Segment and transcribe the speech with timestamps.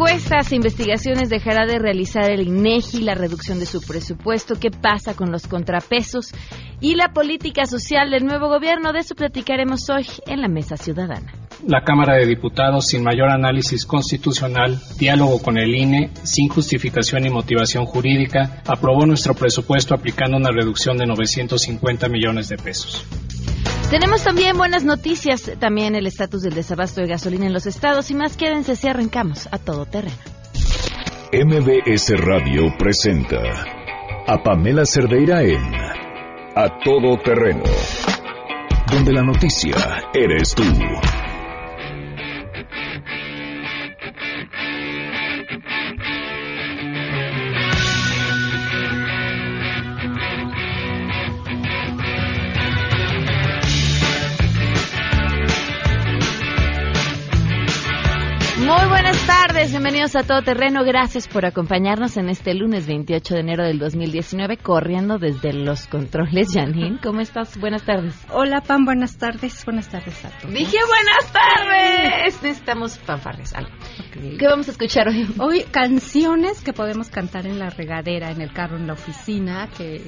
[0.00, 4.54] encuestas investigaciones dejará de realizar el INEGI, la reducción de su presupuesto?
[4.58, 6.32] ¿Qué pasa con los contrapesos
[6.80, 8.94] y la política social del nuevo gobierno?
[8.94, 11.30] De eso platicaremos hoy en la Mesa Ciudadana
[11.66, 17.28] la Cámara de Diputados, sin mayor análisis constitucional, diálogo con el INE, sin justificación y
[17.28, 23.04] motivación jurídica, aprobó nuestro presupuesto aplicando una reducción de 950 millones de pesos.
[23.90, 28.14] Tenemos también buenas noticias, también el estatus del desabasto de gasolina en los estados y
[28.14, 30.16] más quédense si arrancamos a todo terreno.
[31.32, 33.40] MBS Radio presenta
[34.28, 35.74] a Pamela Cerdeira en
[36.54, 37.64] A Todo Terreno,
[38.92, 39.74] donde la noticia
[40.14, 40.62] eres tú.
[59.30, 60.82] Tardes, bienvenidos a Todo Terreno.
[60.82, 66.48] Gracias por acompañarnos en este lunes 28 de enero del 2019, corriendo desde los controles.
[66.54, 67.56] Janine, ¿cómo estás?
[67.56, 68.16] Buenas tardes.
[68.30, 69.64] Hola, Pam, buenas tardes.
[69.64, 70.52] Buenas tardes a todos.
[70.52, 72.42] Dije buenas tardes.
[72.42, 73.70] Necesitamos fanfarres, algo.
[74.36, 75.32] ¿Qué vamos a escuchar hoy?
[75.38, 80.02] Hoy canciones que podemos cantar en la regadera, en el carro, en la oficina, que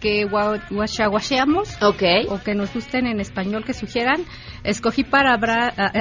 [0.00, 2.26] que guachaguacheamos okay.
[2.28, 4.24] o que nos gusten en español que sugieran.
[4.64, 5.36] Escogí para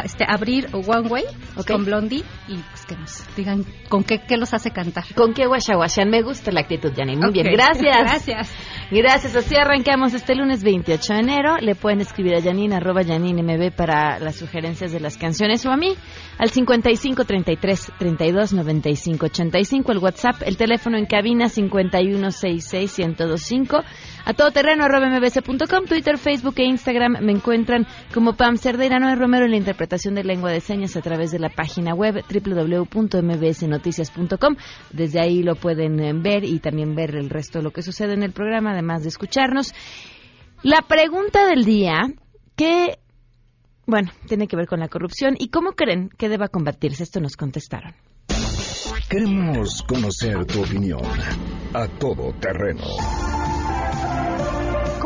[0.03, 1.23] este, abrir One Way
[1.67, 5.03] con Blondie y pues que nos digan con qué, qué los hace cantar.
[5.15, 6.09] ¿Con qué guachaguachean?
[6.09, 7.21] Me gusta la actitud, Janine.
[7.21, 7.97] Muy bien, gracias.
[7.97, 8.55] gracias.
[8.89, 9.35] Gracias.
[9.35, 11.57] Así arrancamos este lunes 28 de enero.
[11.57, 15.71] Le pueden escribir a Janine, arroba Janine MB para las sugerencias de las canciones o
[15.71, 15.95] a mí
[16.37, 19.91] al 55 33 32 95 85.
[19.91, 23.83] El WhatsApp, el teléfono en cabina 51 66 1025
[24.25, 29.51] a todoterreno mbc.com, Twitter, Facebook e Instagram me encuentran como Pam Cerdeira Noé Romero en
[29.51, 34.55] la interpretación de lengua de señas a través de la página web www.mbsnoticias.com.
[34.91, 38.13] Desde ahí lo pueden eh, ver y también ver el resto de lo que sucede
[38.13, 39.73] en el programa, además de escucharnos.
[40.63, 42.01] La pregunta del día,
[42.55, 42.97] ¿qué
[43.87, 45.35] bueno, tiene que ver con la corrupción.
[45.39, 47.03] ¿Y cómo creen que deba combatirse?
[47.03, 47.95] Esto nos contestaron.
[49.09, 51.01] Queremos conocer tu opinión
[51.73, 52.83] a todo terreno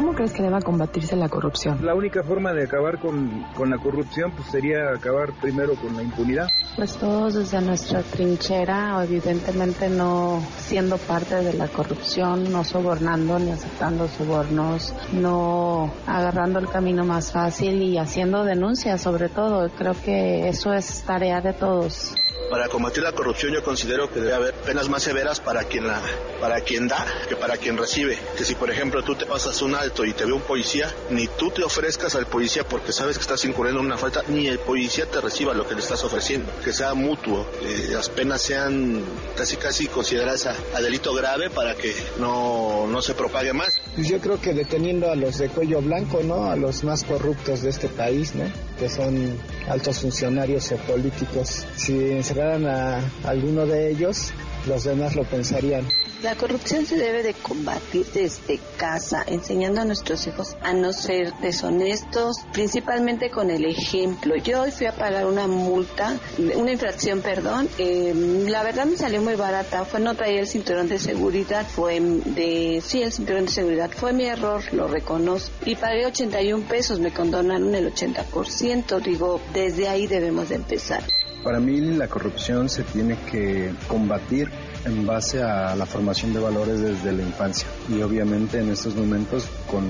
[0.01, 1.83] ¿Cómo crees que deba combatirse la corrupción?
[1.83, 6.03] La única forma de acabar con, con, la corrupción pues sería acabar primero con la
[6.03, 6.47] impunidad.
[6.75, 13.49] Pues todos desde nuestra trinchera, evidentemente no siendo parte de la corrupción, no sobornando ni
[13.49, 19.69] aceptando sobornos, no agarrando el camino más fácil y haciendo denuncias sobre todo.
[19.69, 22.13] Creo que eso es tarea de todos.
[22.51, 26.01] Para combatir la corrupción yo considero que debe haber penas más severas para quien la,
[26.41, 28.19] para quien da que para quien recibe.
[28.37, 31.27] Que si por ejemplo tú te pasas un alto y te ve un policía, ni
[31.27, 34.59] tú te ofrezcas al policía porque sabes que estás incurriendo en una falta, ni el
[34.59, 36.51] policía te reciba lo que le estás ofreciendo.
[36.63, 39.03] Que sea mutuo, que las penas sean
[39.35, 43.75] casi casi consideradas a, delito grave para que no, no se propague más.
[43.95, 46.49] Pues yo creo que deteniendo a los de cuello blanco, ¿no?
[46.49, 48.33] A los más corruptos de este país.
[48.79, 49.37] Que son
[49.69, 51.65] altos funcionarios o políticos.
[51.75, 51.93] Si
[52.41, 54.31] a alguno de ellos,
[54.65, 55.87] los demás lo pensarían.
[56.21, 61.33] La corrupción se debe de combatir desde casa, enseñando a nuestros hijos a no ser
[61.41, 64.35] deshonestos, principalmente con el ejemplo.
[64.35, 67.67] Yo hoy fui a pagar una multa, una infracción, perdón.
[67.79, 68.13] Eh,
[68.47, 69.83] la verdad me salió muy barata.
[69.83, 73.89] Fue no traer el cinturón de seguridad, fue de, sí, el cinturón de seguridad.
[73.89, 75.51] Fue mi error, lo reconozco.
[75.65, 79.01] Y pagué 81 pesos, me condonaron el 80%.
[79.01, 81.03] Digo, desde ahí debemos de empezar.
[81.43, 84.49] Para mí la corrupción se tiene que combatir
[84.85, 87.67] en base a la formación de valores desde la infancia.
[87.89, 89.87] Y obviamente en estos momentos con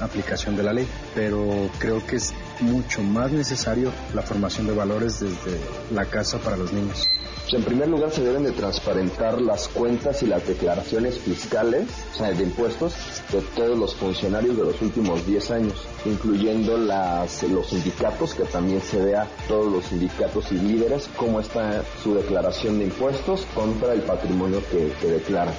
[0.00, 1.46] aplicación de la ley, pero
[1.78, 5.60] creo que es mucho más necesario la formación de valores desde
[5.94, 7.06] la casa para los niños.
[7.52, 12.30] En primer lugar, se deben de transparentar las cuentas y las declaraciones fiscales, o sea,
[12.30, 12.94] de impuestos,
[13.32, 15.74] de todos los funcionarios de los últimos 10 años,
[16.04, 21.82] incluyendo las, los sindicatos, que también se vea todos los sindicatos y líderes cómo está
[22.02, 25.54] su declaración de impuestos contra el patrimonio que, que declaran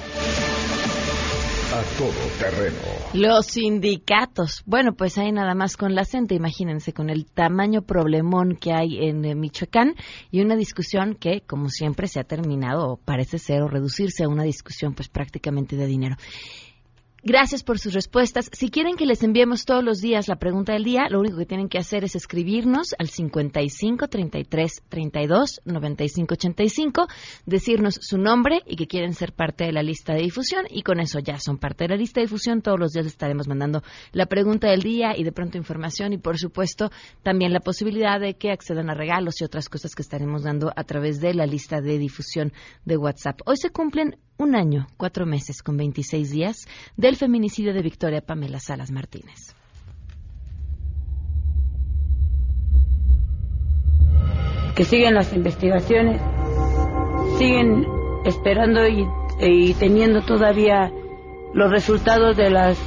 [1.72, 2.76] a todo terreno.
[3.14, 4.62] Los sindicatos.
[4.66, 9.08] Bueno, pues ahí nada más con la gente, imagínense, con el tamaño problemón que hay
[9.08, 9.94] en eh, Michoacán
[10.30, 14.28] y una discusión que, como siempre, se ha terminado, o parece ser, o reducirse a
[14.28, 16.16] una discusión pues prácticamente de dinero.
[17.24, 18.50] Gracias por sus respuestas.
[18.52, 21.46] Si quieren que les enviemos todos los días la pregunta del día, lo único que
[21.46, 27.06] tienen que hacer es escribirnos al 55 33 32 95 85,
[27.46, 30.98] decirnos su nombre y que quieren ser parte de la lista de difusión y con
[30.98, 32.60] eso ya son parte de la lista de difusión.
[32.60, 36.18] Todos los días les estaremos mandando la pregunta del día y de pronto información y
[36.18, 36.90] por supuesto
[37.22, 40.82] también la posibilidad de que accedan a regalos y otras cosas que estaremos dando a
[40.82, 42.52] través de la lista de difusión
[42.84, 43.42] de WhatsApp.
[43.46, 46.66] Hoy se cumplen un año, cuatro meses con 26 días
[47.12, 49.54] del feminicidio de Victoria Pamela Salas Martínez.
[54.74, 56.22] Que siguen las investigaciones,
[57.36, 57.84] siguen
[58.24, 59.06] esperando y,
[59.40, 60.90] y teniendo todavía
[61.52, 62.78] los resultados de las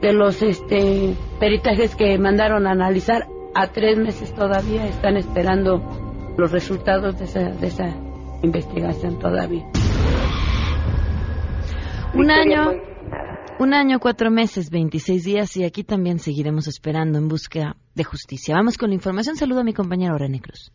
[0.00, 5.82] de los este peritajes que mandaron a analizar a tres meses todavía están esperando
[6.36, 7.96] los resultados de esa, de esa
[8.42, 9.64] investigación todavía.
[12.14, 12.91] Un año,
[13.62, 18.56] un año, cuatro meses, 26 días y aquí también seguiremos esperando en búsqueda de justicia.
[18.56, 19.36] Vamos con la información.
[19.36, 20.72] Saludo a mi compañero René Cruz.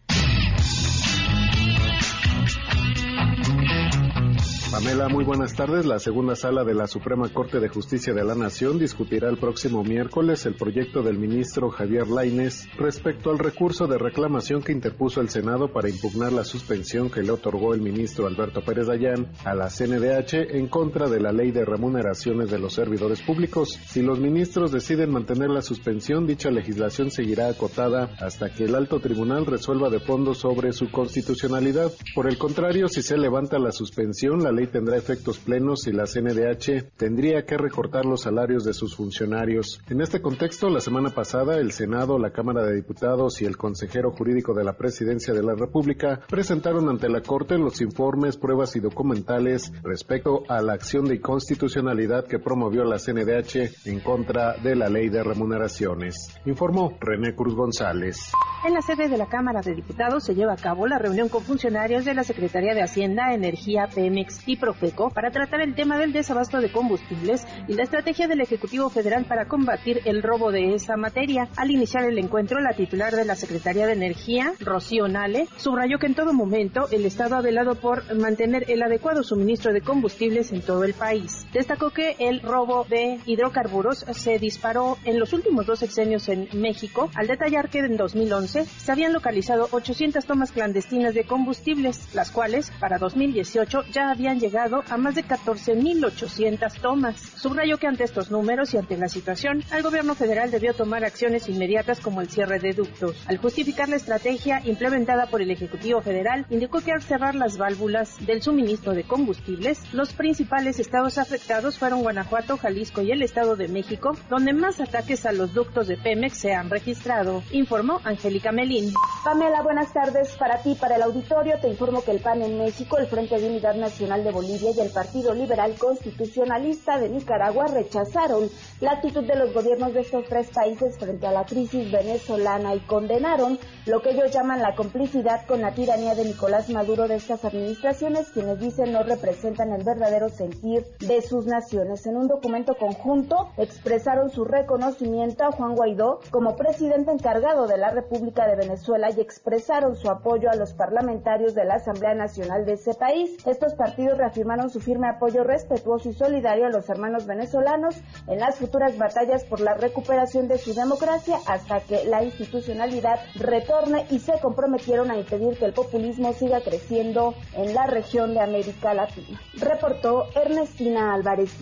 [4.77, 5.87] Pamela, muy buenas tardes.
[5.87, 9.83] La segunda sala de la Suprema Corte de Justicia de la Nación discutirá el próximo
[9.83, 15.29] miércoles el proyecto del ministro Javier Laines respecto al recurso de reclamación que interpuso el
[15.29, 19.69] Senado para impugnar la suspensión que le otorgó el ministro Alberto Pérez Dayán a la
[19.69, 23.79] CNDH en contra de la ley de remuneraciones de los servidores públicos.
[23.87, 28.99] Si los ministros deciden mantener la suspensión, dicha legislación seguirá acotada hasta que el alto
[28.99, 31.91] tribunal resuelva de fondo sobre su constitucionalidad.
[32.13, 36.05] Por el contrario, si se levanta la suspensión, la ley tendrá efectos plenos y la
[36.05, 39.81] CNDH tendría que recortar los salarios de sus funcionarios.
[39.89, 44.11] En este contexto, la semana pasada, el Senado, la Cámara de Diputados y el consejero
[44.11, 48.79] jurídico de la Presidencia de la República presentaron ante la Corte los informes, pruebas y
[48.79, 54.89] documentales respecto a la acción de inconstitucionalidad que promovió la CNDH en contra de la
[54.89, 56.37] ley de remuneraciones.
[56.45, 58.31] Informó René Cruz González.
[58.65, 61.43] En la sede de la Cámara de Diputados se lleva a cabo la reunión con
[61.43, 66.59] funcionarios de la Secretaría de Hacienda, Energía, Pemex Profeco para tratar el tema del desabasto
[66.59, 71.47] de combustibles y la estrategia del Ejecutivo Federal para combatir el robo de esa materia.
[71.55, 76.07] Al iniciar el encuentro, la titular de la Secretaría de Energía, Rocío Nale, subrayó que
[76.07, 80.61] en todo momento el Estado ha velado por mantener el adecuado suministro de combustibles en
[80.61, 81.45] todo el país.
[81.53, 87.09] Destacó que el robo de hidrocarburos se disparó en los últimos dos sexenios en México,
[87.15, 92.71] al detallar que en 2011 se habían localizado 800 tomas clandestinas de combustibles, las cuales
[92.79, 97.19] para 2018 ya habían llegado a más de 14.800 tomas.
[97.19, 101.49] Subrayó que ante estos números y ante la situación, el gobierno federal debió tomar acciones
[101.49, 103.17] inmediatas como el cierre de ductos.
[103.27, 108.25] Al justificar la estrategia implementada por el Ejecutivo Federal, indicó que al cerrar las válvulas
[108.25, 113.67] del suministro de combustibles, los principales estados afectados fueron Guanajuato, Jalisco y el Estado de
[113.67, 118.93] México, donde más ataques a los ductos de Pemex se han registrado, informó Angélica Melín.
[119.23, 121.55] Pamela, buenas tardes para ti, para el auditorio.
[121.59, 124.79] Te informo que el PAN en México, el Frente de Unidad Nacional de Bolivia y
[124.81, 128.47] el Partido Liberal Constitucionalista de Nicaragua rechazaron
[128.81, 132.79] la actitud de los gobiernos de estos tres países frente a la crisis venezolana y
[132.81, 133.57] condenaron
[133.87, 138.29] lo que ellos llaman la complicidad con la tiranía de Nicolás Maduro de estas administraciones,
[138.29, 142.05] quienes dicen no representan el verdadero sentir de sus naciones.
[142.05, 147.89] En un documento conjunto expresaron su reconocimiento a Juan Guaidó como presidente encargado de la
[147.89, 152.73] República de Venezuela y expresaron su apoyo a los parlamentarios de la Asamblea Nacional de
[152.73, 153.35] ese país.
[153.47, 157.95] Estos partidos reafirmaron su firme apoyo respetuoso y solidario a los hermanos venezolanos
[158.27, 164.05] en las futuras batallas por la recuperación de su democracia hasta que la institucionalidad retorne
[164.09, 168.93] y se comprometieron a impedir que el populismo siga creciendo en la región de América
[168.93, 169.39] Latina.
[169.59, 171.57] Reportó Ernestina Álvarez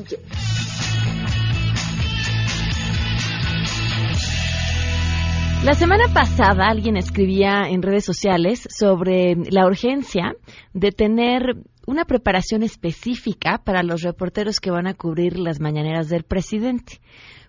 [5.63, 10.35] La semana pasada alguien escribía en redes sociales sobre la urgencia
[10.73, 16.23] de tener una preparación específica para los reporteros que van a cubrir las mañaneras del
[16.23, 16.99] presidente,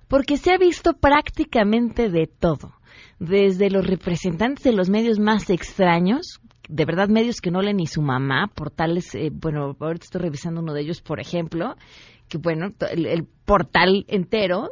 [0.08, 2.74] porque se ha visto prácticamente de todo,
[3.18, 7.86] desde los representantes de los medios más extraños, de verdad medios que no leen ni
[7.86, 11.76] su mamá, portales, eh, bueno, ahorita estoy revisando uno de ellos, por ejemplo,
[12.28, 14.70] que bueno, el, el portal entero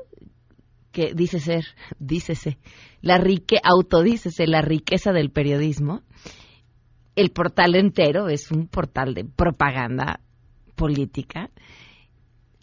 [0.94, 1.64] que dice ser,
[1.99, 2.59] dícese,
[3.02, 6.02] la rique, autodícese la riqueza del periodismo,
[7.16, 10.21] el portal entero es un portal de propaganda
[10.75, 11.50] política,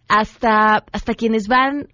[0.07, 1.87] hasta, hasta quienes van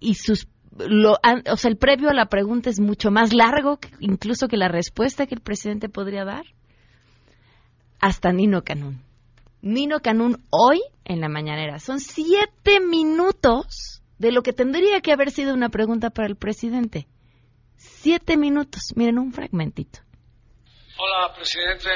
[0.00, 1.12] y sus lo,
[1.50, 5.26] o sea, el previo a la pregunta es mucho más largo incluso que la respuesta
[5.26, 6.44] que el presidente podría dar.
[7.98, 9.02] Hasta Nino Canún.
[9.62, 11.78] Nino Canún hoy en la mañanera.
[11.78, 17.06] Son siete minutos de lo que tendría que haber sido una pregunta para el presidente.
[17.76, 18.92] Siete minutos.
[18.96, 20.00] Miren un fragmentito.
[20.98, 21.90] Hola, presidente.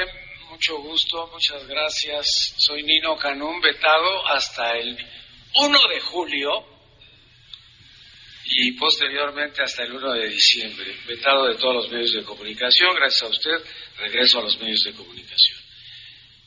[0.50, 2.54] Mucho gusto, muchas gracias.
[2.58, 4.94] Soy Nino Canún, vetado hasta el
[5.54, 6.66] 1 de julio
[8.44, 10.94] y posteriormente hasta el 1 de diciembre.
[11.06, 12.94] Vetado de todos los medios de comunicación.
[12.94, 13.64] Gracias a usted,
[13.96, 15.58] regreso a los medios de comunicación.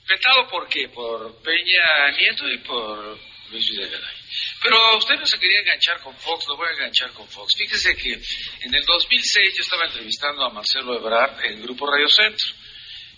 [0.07, 0.89] Vetado por qué?
[0.89, 3.17] Por Peña Nieto y por
[3.49, 4.22] Luis Videgaray.
[4.61, 7.55] Pero usted no se quería enganchar con Fox, lo voy a enganchar con Fox.
[7.55, 12.47] Fíjese que en el 2006 yo estaba entrevistando a Marcelo Ebrard en Grupo Radio Centro.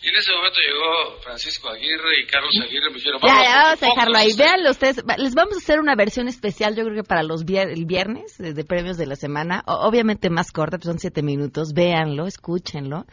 [0.06, 3.82] Y en ese momento llegó Francisco Aguirre y Carlos Aguirre me dijeron, vamos, ya, vamos
[3.82, 4.34] a dejarlo ahí.
[4.38, 5.04] Véanlo ustedes.
[5.18, 8.64] Les vamos a hacer una versión especial, yo creo que para los el viernes de,
[8.66, 9.64] premios de la semana.
[9.66, 11.74] obviamente más corta, pues son siete minutos.
[11.74, 13.08] Véanlo, escúchenlo.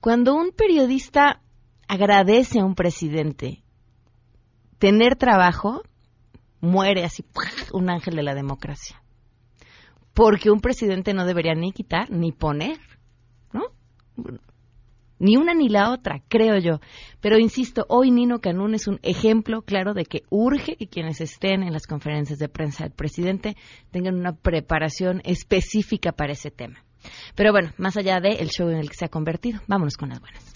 [0.00, 1.42] Cuando un periodista
[1.86, 3.62] agradece a un presidente
[4.78, 5.82] tener trabajo,
[6.64, 7.24] muere así
[7.72, 9.00] un ángel de la democracia.
[10.12, 12.78] Porque un presidente no debería ni quitar ni poner,
[13.52, 13.64] ¿no?
[15.18, 16.80] Ni una ni la otra, creo yo.
[17.20, 21.62] Pero insisto, hoy Nino Canún es un ejemplo claro de que urge que quienes estén
[21.62, 23.56] en las conferencias de prensa del presidente
[23.90, 26.84] tengan una preparación específica para ese tema.
[27.34, 30.10] Pero bueno, más allá del el show en el que se ha convertido, vámonos con
[30.10, 30.54] las buenas.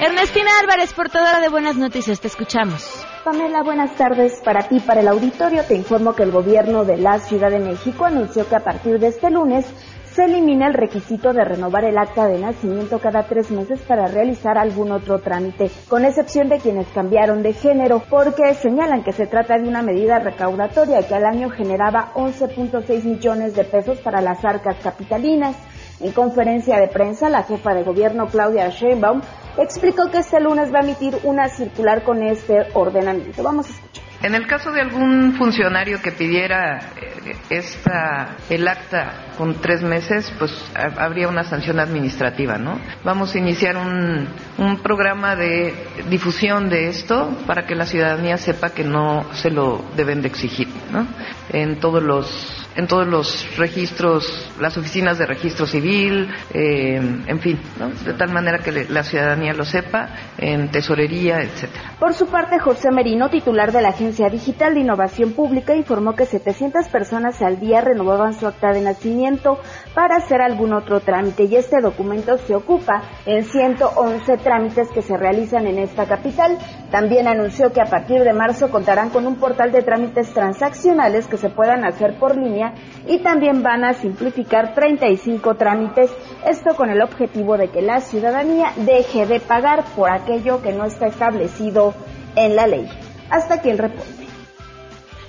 [0.00, 3.04] Ernestina Álvarez, portadora de Buenas Noticias, te escuchamos.
[3.24, 5.64] Pamela, buenas tardes para ti, para el auditorio.
[5.64, 9.08] Te informo que el gobierno de la Ciudad de México anunció que a partir de
[9.08, 9.66] este lunes
[10.12, 14.56] se elimina el requisito de renovar el acta de nacimiento cada tres meses para realizar
[14.56, 19.58] algún otro trámite, con excepción de quienes cambiaron de género, porque señalan que se trata
[19.58, 24.76] de una medida recaudatoria que al año generaba 11.6 millones de pesos para las arcas
[24.80, 25.56] capitalinas.
[25.98, 29.20] En conferencia de prensa, la jefa de gobierno Claudia Sheinbaum
[29.58, 33.42] explicó que este lunes va a emitir una circular con este ordenamiento.
[33.42, 34.08] Vamos a escuchar.
[34.20, 40.32] En el caso de algún funcionario que pidiera eh, esta, el acta con tres meses,
[40.40, 42.80] pues habría una sanción administrativa, ¿no?
[43.04, 45.72] Vamos a iniciar un, un programa de
[46.10, 50.66] difusión de esto para que la ciudadanía sepa que no se lo deben de exigir,
[50.90, 51.06] ¿no?
[51.50, 56.94] En todos los en todos los registros, las oficinas de registro civil, eh,
[57.26, 57.58] en fin,
[58.04, 61.94] de tal manera que la ciudadanía lo sepa, en tesorería, etcétera.
[61.98, 66.24] Por su parte, José Merino, titular de la Agencia Digital de Innovación Pública, informó que
[66.24, 69.58] 700 personas al día renovaban su acta de nacimiento
[69.92, 75.16] para hacer algún otro trámite y este documento se ocupa en 111 trámites que se
[75.16, 76.56] realizan en esta capital.
[76.92, 81.38] También anunció que a partir de marzo contarán con un portal de trámites transaccionales que
[81.38, 82.67] se puedan hacer por línea
[83.06, 86.10] y también van a simplificar 35 trámites,
[86.46, 90.84] esto con el objetivo de que la ciudadanía deje de pagar por aquello que no
[90.84, 91.94] está establecido
[92.36, 92.88] en la ley.
[93.30, 94.27] Hasta aquí el reporte.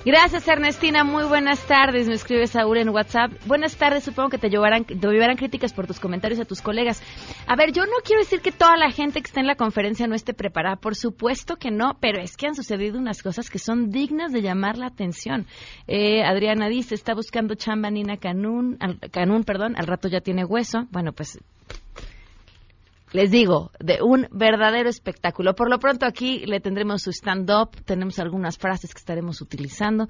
[0.06, 1.04] Gracias, Ernestina.
[1.04, 2.08] Muy buenas tardes.
[2.08, 3.34] Me escribe Saúl en WhatsApp.
[3.46, 4.06] Buenas tardes.
[4.06, 7.04] Supongo que te llevarán, te llevarán críticas por tus comentarios a tus colegas.
[7.48, 10.08] A ver, yo no quiero decir que toda la gente que está en la conferencia
[10.08, 10.78] no esté preparada.
[10.78, 14.42] Por supuesto que no, pero es que han sucedido unas cosas que son dignas de
[14.42, 15.48] llamar la atención.
[15.86, 18.78] Eh, Adriana dice, está buscando chamba Nina Canún,
[19.12, 20.88] Canún, perdón, al rato ya tiene hueso.
[20.92, 21.38] Bueno, pues
[23.12, 25.56] les digo, de un verdadero espectáculo.
[25.56, 30.08] Por lo pronto aquí le tendremos su stand-up, tenemos algunas frases que estaremos utilizando.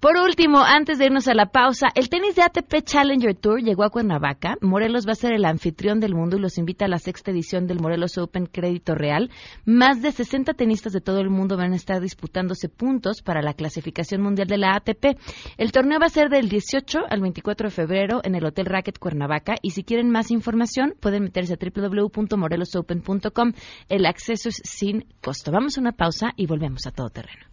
[0.00, 3.84] Por último, antes de irnos a la pausa, el tenis de ATP Challenger Tour llegó
[3.84, 4.56] a Cuernavaca.
[4.62, 7.66] Morelos va a ser el anfitrión del mundo y los invita a la sexta edición
[7.66, 9.30] del Morelos Open Crédito Real.
[9.66, 13.52] Más de 60 tenistas de todo el mundo van a estar disputándose puntos para la
[13.52, 15.18] clasificación mundial de la ATP.
[15.58, 18.98] El torneo va a ser del 18 al 24 de febrero en el Hotel Racket
[18.98, 23.52] Cuernavaca y si quieren más información pueden meterse a www.morelosopen.com.
[23.90, 25.52] El acceso es sin costo.
[25.52, 27.44] Vamos a una pausa y volvemos a todo terreno.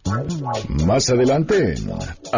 [0.86, 1.74] Más adelante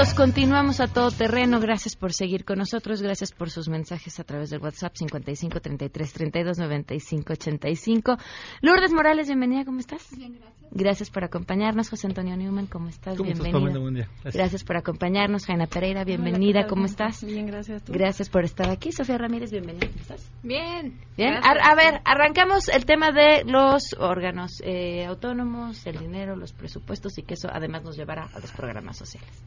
[0.00, 1.60] Minutos, continuamos a todo terreno.
[1.60, 6.12] Gracias por seguir con nosotros, gracias por sus mensajes a través del WhatsApp 55 33
[6.12, 8.16] 32 95 85.
[8.62, 10.08] Lourdes Morales, bienvenida, ¿cómo estás?
[10.16, 10.70] Bien, gracias.
[10.72, 13.16] Gracias por acompañarnos, José Antonio Newman, ¿cómo estás?
[13.16, 14.08] ¿Cómo bienvenida.
[14.18, 14.64] Estás, gracias.
[14.64, 17.24] por acompañarnos, Jaina Pereira, bienvenida, ¿cómo estás?
[17.24, 17.82] Bien, gracias.
[17.86, 20.30] Gracias por estar aquí, Sofía Ramírez, bienvenida, ¿cómo estás?
[20.42, 20.98] Bien.
[21.16, 21.34] Bien.
[21.42, 27.22] A, ver, arrancamos el tema de los órganos eh, autónomos, el dinero, los presupuestos y
[27.22, 29.42] que eso además nos llevará a los programas sociales.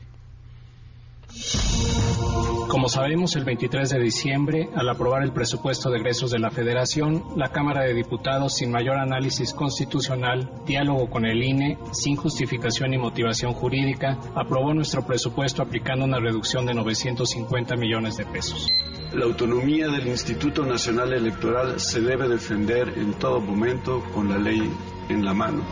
[2.74, 7.24] Como sabemos, el 23 de diciembre, al aprobar el presupuesto de egresos de la Federación,
[7.36, 12.98] la Cámara de Diputados, sin mayor análisis constitucional, diálogo con el INE, sin justificación y
[12.98, 18.68] motivación jurídica, aprobó nuestro presupuesto aplicando una reducción de 950 millones de pesos.
[19.14, 24.68] La autonomía del Instituto Nacional Electoral se debe defender en todo momento con la ley
[25.10, 25.64] en la mano.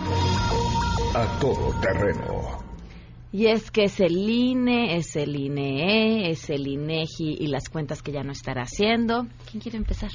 [1.15, 2.60] A todo terreno.
[3.33, 8.01] Y es que es el INE, es el INE, es el INEGI y las cuentas
[8.01, 9.25] que ya no estará haciendo.
[9.49, 10.11] ¿Quién quiere empezar?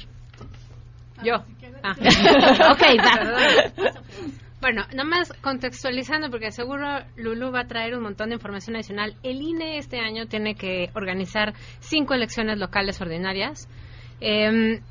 [1.23, 1.35] Yo.
[1.83, 1.95] Ah.
[2.71, 3.91] ok, va.
[4.59, 9.15] Bueno, nada más contextualizando, porque seguro Lulu va a traer un montón de información adicional.
[9.21, 13.69] El INE este año tiene que organizar cinco elecciones locales ordinarias.
[14.19, 14.81] Eh,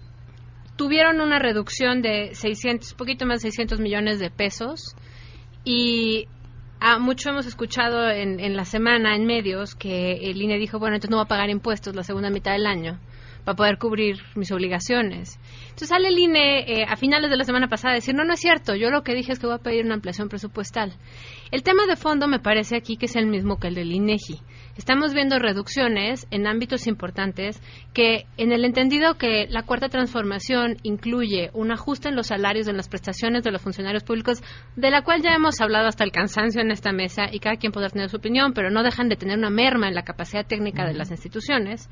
[0.76, 4.94] tuvieron una reducción de 600, poquito más de 600 millones de pesos.
[5.64, 6.28] Y
[6.78, 10.96] Ah, mucho hemos escuchado en, en, la semana, en medios, que el INE dijo, bueno,
[10.96, 12.98] entonces no va a pagar impuestos la segunda mitad del año
[13.44, 15.38] para poder cubrir mis obligaciones.
[15.76, 18.32] Entonces sale el INE eh, a finales de la semana pasada a decir, no, no
[18.32, 20.94] es cierto, yo lo que dije es que voy a pedir una ampliación presupuestal.
[21.50, 24.40] El tema de fondo me parece aquí que es el mismo que el del INEGI.
[24.78, 27.60] Estamos viendo reducciones en ámbitos importantes
[27.92, 32.78] que, en el entendido que la cuarta transformación incluye un ajuste en los salarios, en
[32.78, 34.42] las prestaciones de los funcionarios públicos,
[34.76, 37.72] de la cual ya hemos hablado hasta el cansancio en esta mesa y cada quien
[37.72, 40.86] podrá tener su opinión, pero no dejan de tener una merma en la capacidad técnica
[40.86, 41.90] de las instituciones.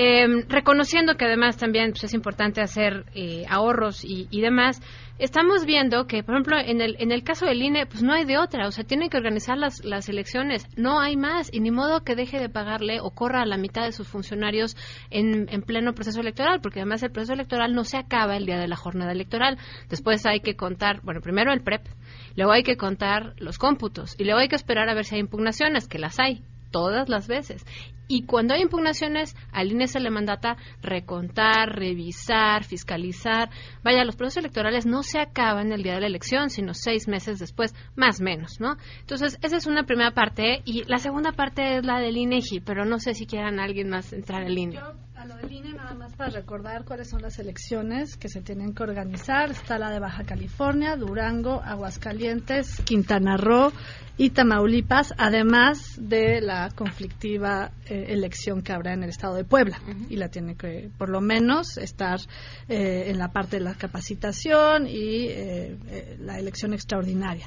[0.00, 4.80] Eh, reconociendo que además también pues, es importante hacer eh, ahorros y, demás,
[5.18, 8.24] estamos viendo que, por ejemplo, en el, en el caso del INE, pues no hay
[8.24, 11.72] de otra, o sea, tienen que organizar las, las elecciones, no hay más, y ni
[11.72, 14.76] modo que deje de pagarle o corra a la mitad de sus funcionarios
[15.10, 18.60] en, en pleno proceso electoral, porque además el proceso electoral no se acaba el día
[18.60, 19.58] de la jornada electoral.
[19.88, 21.88] Después hay que contar, bueno, primero el PREP,
[22.36, 25.22] luego hay que contar los cómputos, y luego hay que esperar a ver si hay
[25.22, 27.64] impugnaciones, que las hay, todas las veces.
[28.10, 33.50] Y cuando hay impugnaciones, al INE se le mandata recontar, revisar, fiscalizar.
[33.84, 37.38] Vaya, los procesos electorales no se acaban el día de la elección, sino seis meses
[37.38, 38.78] después, más menos, ¿no?
[39.00, 40.62] Entonces, esa es una primera parte.
[40.64, 44.10] Y la segunda parte es la del INEGI, pero no sé si quieran alguien más
[44.14, 44.80] entrar al INE.
[45.28, 48.82] Lo del INE, nada más para recordar cuáles son las elecciones que se tienen que
[48.82, 49.50] organizar.
[49.50, 53.70] Está la de Baja California, Durango, Aguascalientes, Quintana Roo
[54.16, 59.78] y Tamaulipas, además de la conflictiva eh, elección que habrá en el estado de Puebla.
[59.86, 60.06] Uh -huh.
[60.08, 62.20] Y la tiene que, por lo menos, estar
[62.68, 67.46] eh, en la parte de la capacitación y eh, la elección extraordinaria.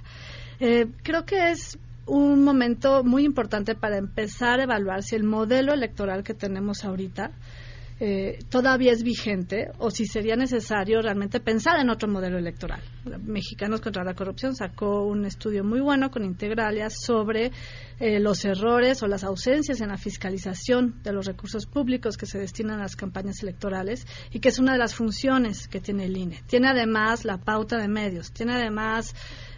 [1.02, 6.24] creo que es un momento muy importante para empezar a evaluar si el modelo electoral
[6.24, 7.32] que tenemos ahorita
[8.04, 12.82] eh, todavía es vigente o si sería necesario realmente pensar en otro modelo electoral.
[13.24, 17.52] Mexicanos contra la Corrupción sacó un estudio muy bueno con Integralia sobre
[18.00, 22.40] eh, los errores o las ausencias en la fiscalización de los recursos públicos que se
[22.40, 26.18] destinan a las campañas electorales y que es una de las funciones que tiene el
[26.18, 26.42] INE.
[26.48, 29.14] Tiene además la pauta de medios, tiene además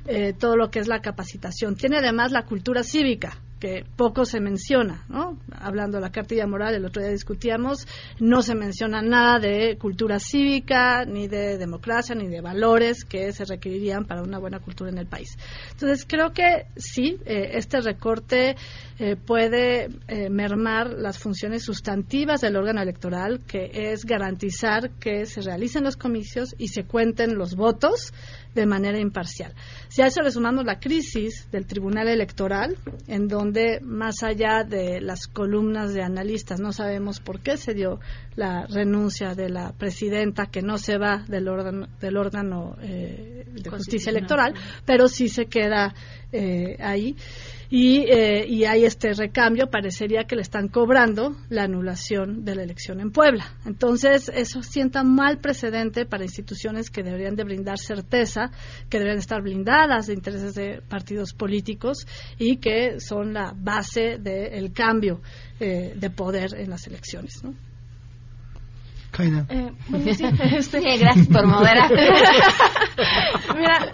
[0.06, 4.42] eh, todo lo que es la capacitación, tiene además la cultura cívica que poco se
[4.42, 5.40] menciona, ¿no?
[5.58, 7.88] Hablando de la cartilla moral, el otro día discutíamos,
[8.20, 13.46] no se menciona nada de cultura cívica, ni de democracia, ni de valores que se
[13.46, 15.38] requerirían para una buena cultura en el país.
[15.72, 18.58] Entonces, creo que sí, eh, este recorte
[19.00, 25.40] eh, puede eh, mermar las funciones sustantivas del órgano electoral, que es garantizar que se
[25.40, 28.14] realicen los comicios y se cuenten los votos
[28.56, 29.54] de manera imparcial.
[29.88, 35.02] Si a eso le sumamos la crisis del Tribunal Electoral, en donde más allá de
[35.02, 38.00] las columnas de analistas no sabemos por qué se dio
[38.36, 43.70] la renuncia de la presidenta que no se va del órgano, del órgano eh, de
[43.70, 44.54] justicia electoral,
[44.86, 45.94] pero sí se queda
[46.34, 47.16] eh, ahí.
[47.70, 52.62] Y, eh, y, hay este recambio, parecería que le están cobrando la anulación de la
[52.62, 53.58] elección en Puebla.
[53.66, 58.52] Entonces, eso sienta mal precedente para instituciones que deberían de brindar certeza,
[58.90, 62.06] que deberían estar blindadas de intereses de partidos políticos
[62.38, 65.22] y que son la base del cambio
[65.60, 67.44] eh, de poder en las elecciones.
[67.44, 67.56] ¿no?
[69.50, 69.72] Eh,
[70.06, 71.92] este, gracias por moderar.
[73.56, 73.92] Mira,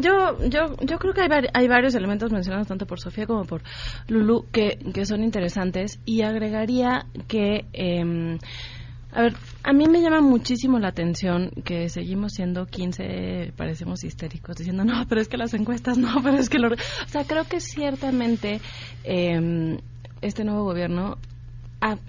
[0.00, 3.62] Yo, yo, yo creo que hay, hay varios elementos mencionados tanto por Sofía como por
[4.08, 5.98] Lulu que, que son interesantes.
[6.04, 8.38] Y agregaría que eh,
[9.14, 14.56] a ver, a mí me llama muchísimo la atención que seguimos siendo 15, parecemos histéricos,
[14.56, 16.68] diciendo, no, pero es que las encuestas, no, pero es que lo...
[16.68, 18.62] O sea, creo que ciertamente
[19.04, 19.78] eh,
[20.22, 21.18] este nuevo gobierno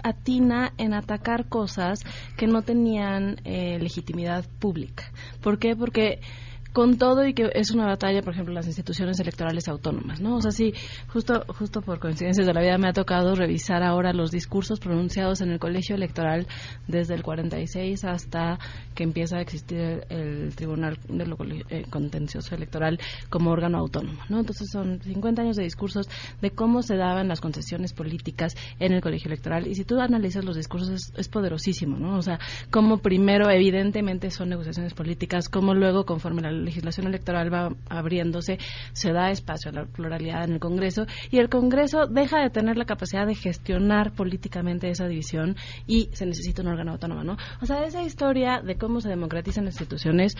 [0.02, 2.00] atina en atacar cosas
[2.36, 5.04] que no tenían eh, legitimidad pública.
[5.42, 5.74] ¿Por qué?
[5.74, 6.20] Porque
[6.74, 10.34] con todo y que es una batalla, por ejemplo, las instituciones electorales autónomas, ¿no?
[10.34, 10.74] O sea, sí,
[11.06, 15.40] justo, justo por coincidencias de la vida me ha tocado revisar ahora los discursos pronunciados
[15.40, 16.48] en el colegio electoral
[16.88, 18.58] desde el 46 hasta
[18.92, 22.98] que empieza a existir el, Tribunal de eh, Contencioso Electoral
[23.30, 24.40] como órgano autónomo, ¿no?
[24.40, 26.08] Entonces son 50 años de discursos
[26.42, 30.44] de cómo se daban las concesiones políticas en el colegio electoral y si tú analizas
[30.44, 32.16] los discursos es, es poderosísimo, ¿no?
[32.18, 32.40] O sea,
[32.72, 38.58] cómo primero evidentemente son negociaciones políticas, cómo luego conforme la legislación electoral va abriéndose,
[38.92, 42.76] se da espacio a la pluralidad en el Congreso y el Congreso deja de tener
[42.76, 47.36] la capacidad de gestionar políticamente esa división y se necesita un órgano autónomo, ¿no?
[47.60, 50.36] O sea, esa historia de cómo se democratizan las instituciones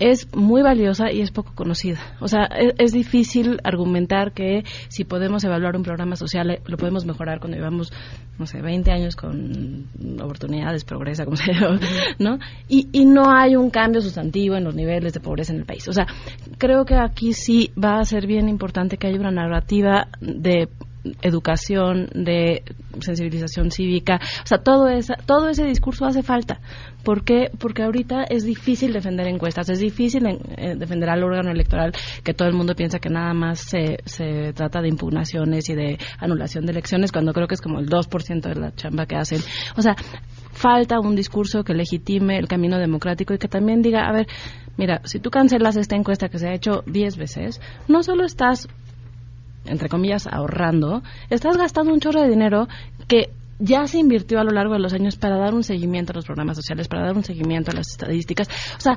[0.00, 1.98] es muy valiosa y es poco conocida.
[2.20, 6.76] O sea, e, es, difícil argumentar que si podemos evaluar un programa social, eh, lo
[6.78, 7.92] podemos mejorar cuando llevamos,
[8.38, 9.86] no sé, 20 años con
[10.20, 11.78] oportunidades, progresa, como se llama,
[12.18, 12.38] ¿no?
[12.66, 15.86] Y, y no hay un cambio sustantivo en los niveles de pobreza en el país.
[15.86, 16.06] O sea,
[16.58, 20.68] creo que aquí sí va a ser bien importante que haya una narrativa de
[21.22, 22.62] educación, de
[23.00, 26.60] sensibilización cívica, o sea, todo, esa, todo ese discurso hace falta.
[27.04, 27.50] ¿Por qué?
[27.58, 32.48] Porque ahorita es difícil defender encuestas, es difícil eh, defender al órgano electoral que todo
[32.48, 36.72] el mundo piensa que nada más se, se trata de impugnaciones y de anulación de
[36.72, 39.40] elecciones, cuando creo que es como el 2% de la chamba que hacen.
[39.76, 39.96] O sea,
[40.52, 44.26] falta un discurso que legitime el camino democrático y que también diga, a ver,
[44.76, 48.68] mira, si tú cancelas esta encuesta que se ha hecho 10 veces, no solo estás
[49.64, 52.68] entre comillas, ahorrando, estás gastando un chorro de dinero
[53.08, 56.16] que ya se invirtió a lo largo de los años para dar un seguimiento a
[56.16, 58.48] los programas sociales, para dar un seguimiento a las estadísticas.
[58.78, 58.96] O sea,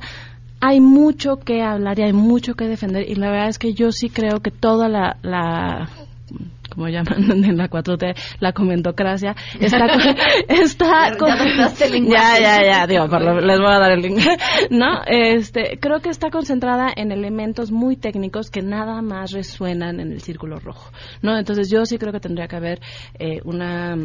[0.62, 3.92] hay mucho que hablar y hay mucho que defender y la verdad es que yo
[3.92, 5.90] sí creo que toda la, la
[6.74, 9.86] como llaman en la 4T, la comentocracia, está,
[10.48, 14.20] está ya, ya, ya, digo, les voy a dar el link,
[14.70, 15.02] ¿no?
[15.06, 20.22] Este, creo que está concentrada en elementos muy técnicos que nada más resuenan en el
[20.22, 20.92] círculo rojo,
[21.22, 21.38] ¿no?
[21.38, 22.80] Entonces yo sí creo que tendría que haber
[23.20, 23.96] eh, una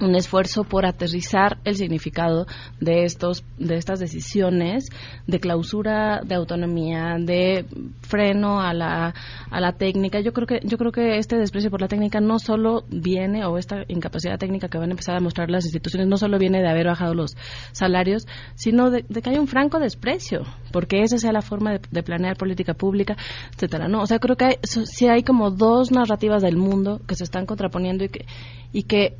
[0.00, 2.46] un esfuerzo por aterrizar el significado
[2.80, 4.88] de estos de estas decisiones
[5.26, 7.66] de clausura de autonomía de
[8.00, 9.14] freno a la
[9.50, 10.20] a la técnica.
[10.20, 13.58] Yo creo que yo creo que este desprecio por la técnica no solo viene o
[13.58, 16.68] esta incapacidad técnica que van a empezar a mostrar las instituciones no solo viene de
[16.68, 17.36] haber bajado los
[17.72, 22.36] salarios sino de, que hay un franco desprecio porque esa sea la forma de, planear
[22.36, 23.16] política pública
[23.54, 27.14] etcétera no o sea creo que hay, sí hay como dos narrativas del mundo que
[27.14, 28.26] se están contraponiendo y que
[28.72, 29.16] y que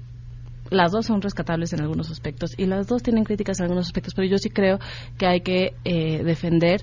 [0.70, 4.14] las dos son rescatables en algunos aspectos y las dos tienen críticas en algunos aspectos,
[4.14, 4.78] pero yo sí creo
[5.18, 6.82] que hay que eh, defender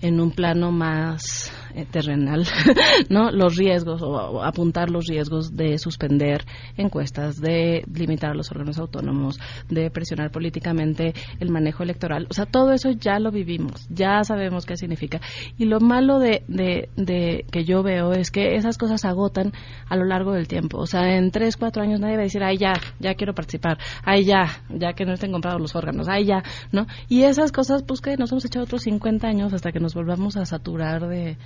[0.00, 2.44] en un plano más eh, terrenal,
[3.08, 3.30] ¿no?
[3.30, 6.44] Los riesgos o, apuntar los riesgos de suspender
[6.76, 9.38] encuestas, de limitar a los órganos autónomos,
[9.68, 12.26] de presionar políticamente el manejo electoral.
[12.30, 15.20] O sea, todo eso ya lo vivimos, ya sabemos qué significa.
[15.56, 19.52] Y lo malo de, de, que yo veo es que esas cosas agotan
[19.88, 20.78] a lo largo del tiempo.
[20.78, 23.78] O sea, en tres, cuatro años nadie va a decir, ay, ya, ya quiero participar,
[24.04, 26.88] ay, ya, ya que no estén comprados los órganos, ay, ya, ¿no?
[27.08, 30.36] Y esas cosas, pues que nos hemos echado otros 50 años hasta que nos volvamos
[30.36, 31.36] a saturar de,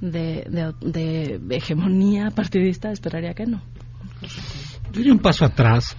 [0.00, 3.62] de, hegemonía partidista, esperaría que no.
[4.92, 5.96] Yo iría un paso atrás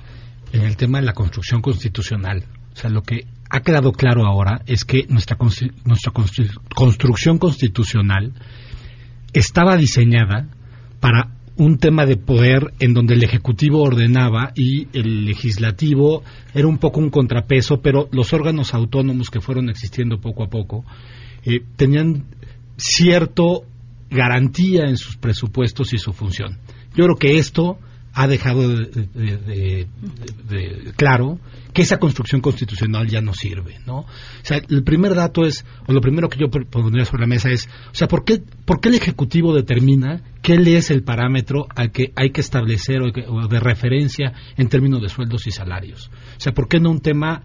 [0.52, 2.46] en el tema de la construcción constitucional.
[2.74, 5.38] O sea, lo que ha quedado claro ahora es que nuestra,
[5.86, 6.12] nuestra
[6.76, 8.34] construcción constitucional
[9.34, 10.48] estaba diseñada
[11.00, 16.78] para un tema de poder en donde el Ejecutivo ordenaba y el Legislativo era un
[16.78, 20.86] poco un contrapeso, pero los órganos autónomos que fueron existiendo poco a poco
[21.44, 22.26] eh, tenían
[22.78, 23.64] cierto
[24.10, 26.60] garantía en sus presupuestos y su función.
[26.96, 27.78] Yo creo que esto
[28.13, 29.88] ha dejado de,
[30.96, 31.39] claro
[31.72, 34.00] que esa construcción constitucional ya no sirve, ¿no?
[34.00, 34.08] O
[34.41, 37.70] sea, el primer dato es, o lo primero que yo pondría sobre la mesa es,
[37.91, 42.12] o sea, ¿por qué, por qué el Ejecutivo determina qué es el parámetro al que
[42.15, 46.10] hay que establecer o de referencia en términos de sueldos y salarios?
[46.38, 47.43] O sea, ¿por qué no un tema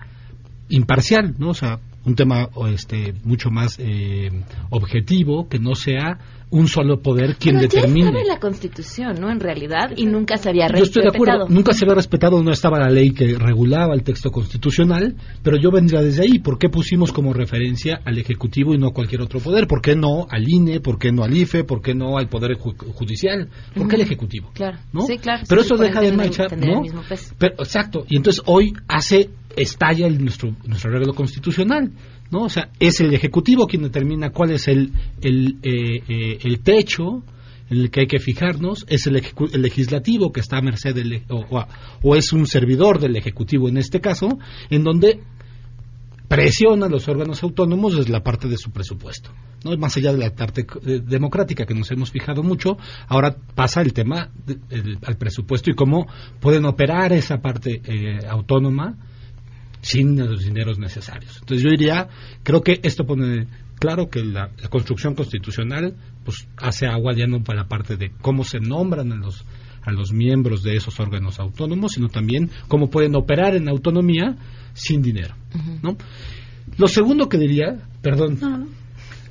[0.70, 1.50] imparcial, ¿no?
[1.50, 4.30] O sea, un tema este mucho más eh,
[4.70, 6.18] objetivo que no sea
[6.50, 8.00] un solo poder quien Pero determine.
[8.02, 9.30] Ya estaba en la Constitución, ¿no?
[9.30, 11.44] En realidad, y nunca se había Yo estoy de respetado.
[11.44, 15.56] acuerdo, nunca se había respetado, no estaba la ley que regulaba el texto constitucional, pero
[15.56, 16.40] yo vendría desde ahí.
[16.40, 19.66] ¿Por qué pusimos como referencia al Ejecutivo y no a cualquier otro poder?
[19.66, 20.80] ¿Por qué no al INE?
[20.80, 21.64] ¿Por qué no al IFE?
[21.64, 23.48] ¿Por qué no al Poder ju- Judicial?
[23.74, 24.10] ¿Por qué el Ujú.
[24.10, 24.50] Ejecutivo?
[24.52, 24.76] Claro.
[24.92, 25.02] ¿no?
[25.06, 25.44] Sí, claro.
[25.48, 26.82] Pero sí, eso deja de el ¿no?
[26.82, 27.34] mismo peso.
[27.38, 28.04] Pero, exacto.
[28.10, 31.92] Y entonces hoy hace, estalla nuestro, nuestro arreglo constitucional,
[32.30, 32.42] ¿no?
[32.44, 37.22] O sea, es el Ejecutivo quien determina cuál es el, el, eh, eh, el techo
[37.70, 41.22] en el que hay que fijarnos, es el, el legislativo que está a merced del,
[41.30, 41.66] o,
[42.02, 44.38] o- es un servidor del Ejecutivo en este caso,
[44.68, 45.20] en donde
[46.28, 49.30] presiona a los órganos autónomos desde la parte de su presupuesto.
[49.64, 49.76] ¿no?
[49.76, 50.66] Más allá de la parte
[51.06, 54.30] democrática que nos hemos fijado mucho, ahora pasa el tema
[55.06, 56.06] al presupuesto y cómo
[56.40, 58.96] pueden operar esa parte eh, autónoma
[59.82, 61.38] sin los dineros necesarios.
[61.40, 62.08] Entonces yo diría,
[62.42, 63.46] creo que esto pone
[63.78, 68.12] claro que la, la construcción constitucional pues hace agua ya no para la parte de
[68.20, 69.44] cómo se nombran a los
[69.84, 74.36] a los miembros de esos órganos autónomos, sino también cómo pueden operar en autonomía
[74.74, 75.34] sin dinero,
[75.82, 75.96] ¿no?
[76.78, 78.38] Lo segundo que diría, perdón,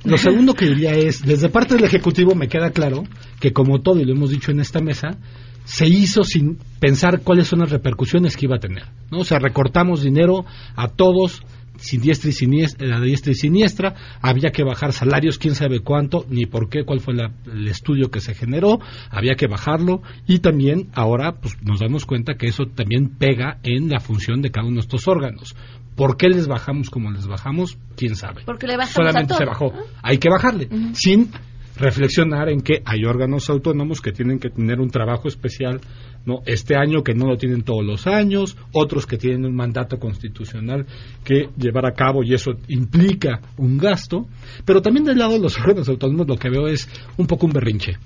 [0.04, 3.04] lo segundo que diría es, desde parte del Ejecutivo me queda claro
[3.40, 5.16] que como todo, y lo hemos dicho en esta mesa,
[5.64, 8.82] se hizo sin pensar cuáles son las repercusiones que iba a tener.
[9.12, 9.20] ¿no?
[9.20, 11.44] O sea, recortamos dinero a todos
[11.76, 16.26] sin diestra y siniestra, a diestra y siniestra, había que bajar salarios, quién sabe cuánto,
[16.28, 18.78] ni por qué, cuál fue la- el estudio que se generó,
[19.10, 23.88] había que bajarlo y también ahora pues, nos damos cuenta que eso también pega en
[23.88, 25.54] la función de cada uno de estos órganos.
[25.96, 27.78] ¿Por qué les bajamos como les bajamos?
[27.96, 28.42] ¿Quién sabe?
[28.44, 29.72] Porque le bajamos Solamente a se bajó.
[30.02, 31.30] Hay que bajarle, sin
[31.76, 35.80] reflexionar en que hay órganos autónomos que tienen que tener un trabajo especial,
[36.24, 39.98] no este año que no lo tienen todos los años, otros que tienen un mandato
[39.98, 40.86] constitucional
[41.24, 44.26] que llevar a cabo y eso implica un gasto,
[44.64, 47.52] pero también del lado de los órganos autónomos lo que veo es un poco un
[47.52, 47.96] berrinche,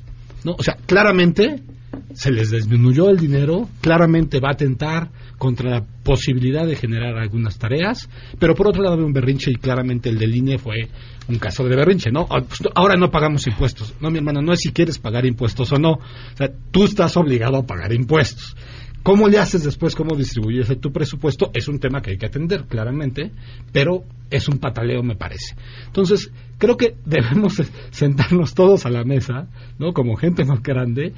[0.44, 0.54] ¿no?
[0.58, 1.62] O sea, claramente
[2.14, 7.58] se les disminuyó el dinero, claramente va a atentar contra la posibilidad de generar algunas
[7.58, 10.88] tareas, pero por otro lado veo un berrinche y claramente el del INE fue
[11.28, 12.26] un caso de berrinche, ¿no?
[12.30, 13.94] Ah, pues, Ahora no pagamos impuestos.
[14.00, 15.92] No, mi hermano, no es si quieres pagar impuestos o no.
[15.92, 18.56] O sea, tú estás obligado a pagar impuestos.
[19.06, 19.94] ¿Cómo le haces después?
[19.94, 21.52] ¿Cómo distribuyes tu presupuesto?
[21.54, 23.30] Es un tema que hay que atender, claramente,
[23.70, 25.54] pero es un pataleo, me parece.
[25.86, 29.46] Entonces, creo que debemos sentarnos todos a la mesa,
[29.78, 29.92] ¿no?
[29.92, 31.12] Como gente más grande,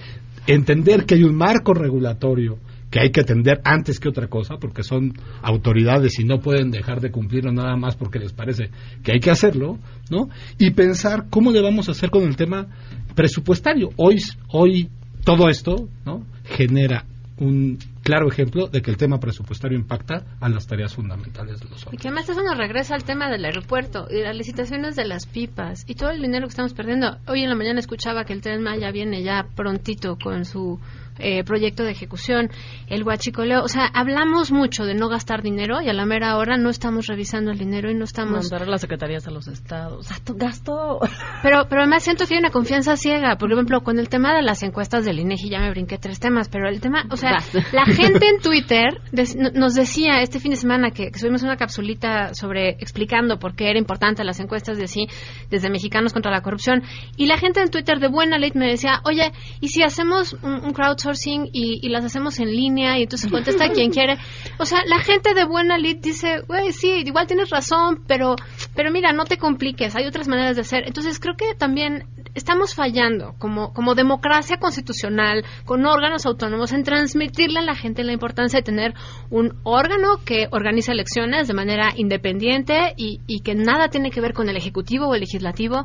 [0.47, 2.59] entender que hay un marco regulatorio
[2.91, 7.01] que hay que atender antes que otra cosa, porque son autoridades y no pueden dejar
[7.01, 8.69] de cumplirlo nada más porque les parece
[9.03, 9.79] que hay que hacerlo,
[10.11, 10.29] ¿no?
[10.59, 12.67] Y pensar cómo le vamos a hacer con el tema
[13.15, 13.89] presupuestario.
[13.97, 14.19] Hoy,
[14.53, 14.91] hoy
[15.25, 16.27] todo esto, ¿no?
[16.45, 17.07] Genera
[17.41, 21.87] un claro ejemplo de que el tema presupuestario impacta a las tareas fundamentales de los
[21.93, 25.27] Y que además eso nos regresa al tema del aeropuerto y las licitaciones de las
[25.27, 27.19] pipas y todo el dinero que estamos perdiendo.
[27.27, 30.81] Hoy en la mañana escuchaba que el Tren Maya viene ya prontito con su
[31.19, 32.51] eh, proyecto de ejecución,
[32.89, 33.63] el huachicoleo.
[33.63, 37.07] O sea, hablamos mucho de no gastar dinero y a la mera hora no estamos
[37.07, 38.51] revisando el dinero y no estamos...
[38.51, 40.09] Mandar a las secretarías a los estados.
[40.09, 40.99] Gasto, gasto.
[41.43, 43.37] Pero, pero además siento que hay una confianza ciega.
[43.37, 46.49] Por ejemplo, con el tema de las encuestas del INEGI ya me brinqué tres temas,
[46.49, 47.65] pero el tema, o sea, Basta.
[47.73, 51.57] la gente en Twitter des- nos decía este fin de semana que, que subimos una
[51.57, 55.07] capsulita sobre explicando por qué era importante las encuestas de sí,
[55.51, 56.83] desde Mexicanos contra la Corrupción,
[57.17, 60.55] y la gente en Twitter de buena ley me decía, oye, ¿y si hacemos un,
[60.65, 61.08] un crowdsourcing
[61.53, 64.19] y, las hacemos en línea y entonces contesta quien quiere?
[64.59, 68.37] O sea, la gente de buena ley dice, güey, sí, igual tienes razón, pero,
[68.75, 70.85] pero mira, no te compliques, hay otras maneras de hacer.
[70.87, 77.61] Entonces creo que también estamos fallando como, como democracia constitucional, con órganos autónomos, en transmitirle
[77.61, 78.95] a la gente la importancia de tener
[79.31, 84.33] un órgano que organiza elecciones de manera independiente y, y que nada tiene que ver
[84.33, 85.85] con el Ejecutivo o el Legislativo.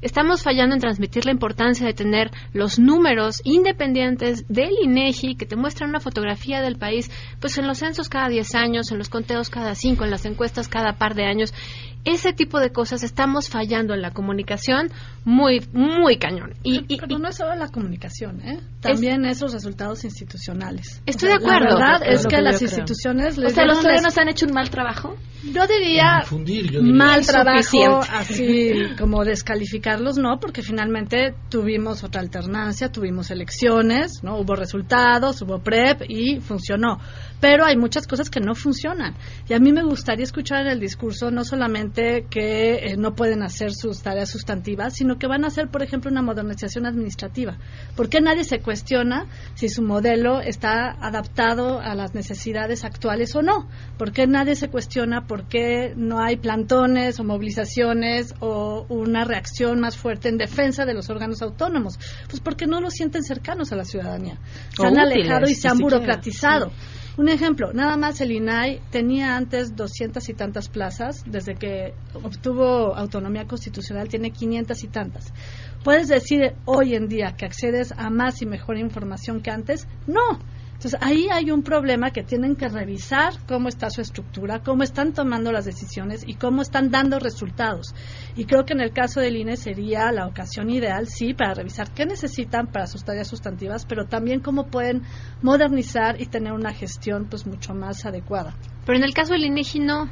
[0.00, 5.56] Estamos fallando en transmitir la importancia de tener los números independientes del INEGI que te
[5.56, 9.50] muestran una fotografía del país, pues en los censos cada 10 años, en los conteos
[9.50, 11.52] cada 5, en las encuestas cada par de años.
[12.04, 14.90] Ese tipo de cosas estamos fallando en la comunicación
[15.24, 16.54] muy, muy cañón.
[16.64, 18.58] Y, y- Pero no es solo la comunicación, ¿eh?
[18.80, 21.00] También esos resultados institucionales.
[21.06, 21.78] Estoy O sea, de acuerdo.
[21.78, 22.68] La verdad Es que, que las creo.
[22.68, 25.16] instituciones O les sea, los órganos han hecho un mal trabajo.
[25.44, 26.94] Yo diría Confundir, yo diría.
[27.04, 28.06] mal trabajo, Suficiente.
[28.12, 35.60] así como descalificarlos, no, porque finalmente tuvimos otra alternancia, tuvimos elecciones, no, hubo resultados, hubo
[35.60, 36.98] prep y funcionó.
[37.40, 39.14] Pero hay muchas cosas que no funcionan.
[39.48, 43.42] Y a mí me gustaría escuchar en el discurso no solamente que eh, no pueden
[43.42, 47.58] hacer sus tareas sustantivas, sino que van a hacer, por ejemplo, una modernización administrativa.
[47.96, 53.42] ¿Por qué nadie se cuestiona si su modelo está adaptado a las necesidades actuales o
[53.42, 53.68] no?
[53.98, 59.80] ¿Por qué nadie se cuestiona por qué no hay plantones o movilizaciones o una reacción
[59.80, 61.98] más fuerte en defensa de los órganos autónomos?
[62.28, 64.38] Pues porque no los sienten cercanos a la ciudadanía.
[64.76, 66.72] Se han alejado y se han burocratizado.
[67.18, 72.96] Un ejemplo, nada más el INAI tenía antes doscientas y tantas plazas, desde que obtuvo
[72.96, 75.30] autonomía constitucional tiene quinientas y tantas.
[75.84, 79.86] ¿Puedes decir hoy en día que accedes a más y mejor información que antes?
[80.06, 80.38] No.
[80.82, 85.12] Entonces ahí hay un problema que tienen que revisar cómo está su estructura, cómo están
[85.12, 87.94] tomando las decisiones y cómo están dando resultados.
[88.34, 91.92] Y creo que en el caso del INE sería la ocasión ideal, sí, para revisar
[91.92, 95.02] qué necesitan para sus tareas sustantivas, pero también cómo pueden
[95.40, 98.56] modernizar y tener una gestión pues mucho más adecuada.
[98.84, 100.10] Pero en el caso del INEGI no.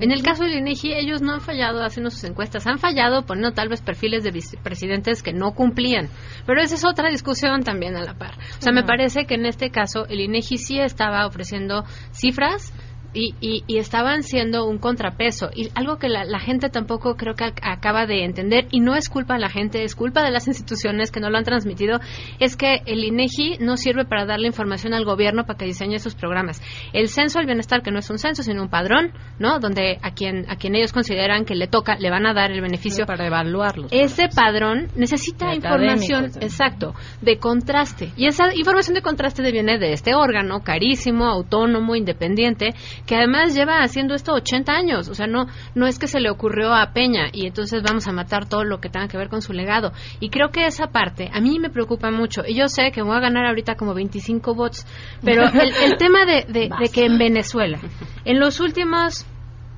[0.00, 3.52] En el caso del INEGI, ellos no han fallado haciendo sus encuestas, han fallado poniendo
[3.52, 6.08] tal vez perfiles de vicepresidentes que no cumplían.
[6.46, 8.34] Pero esa es otra discusión también a la par.
[8.58, 12.72] O sea, me parece que en este caso el INEGI sí estaba ofreciendo cifras
[13.14, 15.50] y, y, estaban siendo un contrapeso.
[15.54, 19.34] Y algo que la, gente tampoco creo que acaba de entender, y no es culpa
[19.34, 22.00] de la gente, es culpa de las instituciones que no lo han transmitido,
[22.40, 26.14] es que el INEGI no sirve para darle información al gobierno para que diseñe sus
[26.14, 26.60] programas.
[26.92, 29.60] El censo del bienestar, que no es un censo, sino un padrón, ¿no?
[29.60, 32.60] Donde a quien, a quien ellos consideran que le toca, le van a dar el
[32.60, 33.06] beneficio.
[33.06, 33.92] para evaluarlos.
[33.92, 38.12] Ese padrón necesita información, exacto, de contraste.
[38.16, 42.74] Y esa información de contraste viene de este órgano carísimo, autónomo, independiente,
[43.06, 46.30] que además lleva haciendo esto 80 años, o sea, no no es que se le
[46.30, 49.42] ocurrió a Peña y entonces vamos a matar todo lo que tenga que ver con
[49.42, 49.92] su legado.
[50.20, 52.42] Y creo que esa parte a mí me preocupa mucho.
[52.46, 54.86] Y yo sé que voy a ganar ahorita como 25 votos,
[55.22, 55.44] pero
[55.82, 57.78] el, tema de, de que en Venezuela,
[58.24, 59.26] en los últimos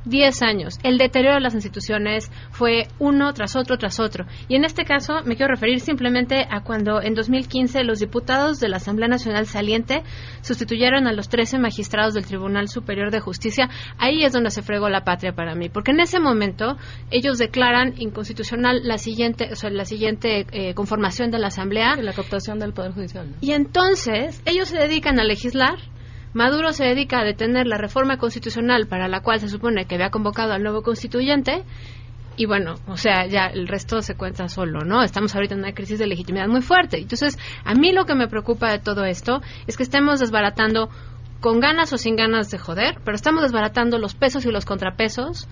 [0.06, 0.78] 10 años.
[0.82, 4.24] El deterioro de las instituciones fue uno tras otro tras otro.
[4.48, 8.68] Y en este caso me quiero referir simplemente a cuando en 2015 los diputados de
[8.68, 10.02] la Asamblea Nacional saliente
[10.40, 13.68] sustituyeron a los 13 magistrados del Tribunal Superior de Justicia.
[13.98, 16.76] Ahí es donde se fregó la patria para mí, porque en ese momento
[17.10, 21.96] ellos declaran inconstitucional la siguiente, o sea, la siguiente eh, conformación de la Asamblea.
[21.96, 23.34] la cooptación del Poder Judicial.
[23.40, 25.76] Y entonces ellos se dedican a legislar
[26.36, 30.10] Maduro se dedica a detener la reforma constitucional para la cual se supone que había
[30.10, 31.64] convocado al nuevo constituyente
[32.36, 35.02] y bueno, o sea, ya el resto se cuenta solo, ¿no?
[35.02, 36.98] Estamos ahorita en una crisis de legitimidad muy fuerte.
[36.98, 40.90] Entonces, a mí lo que me preocupa de todo esto es que estemos desbaratando
[41.40, 45.48] con ganas o sin ganas de joder, pero estamos desbaratando los pesos y los contrapesos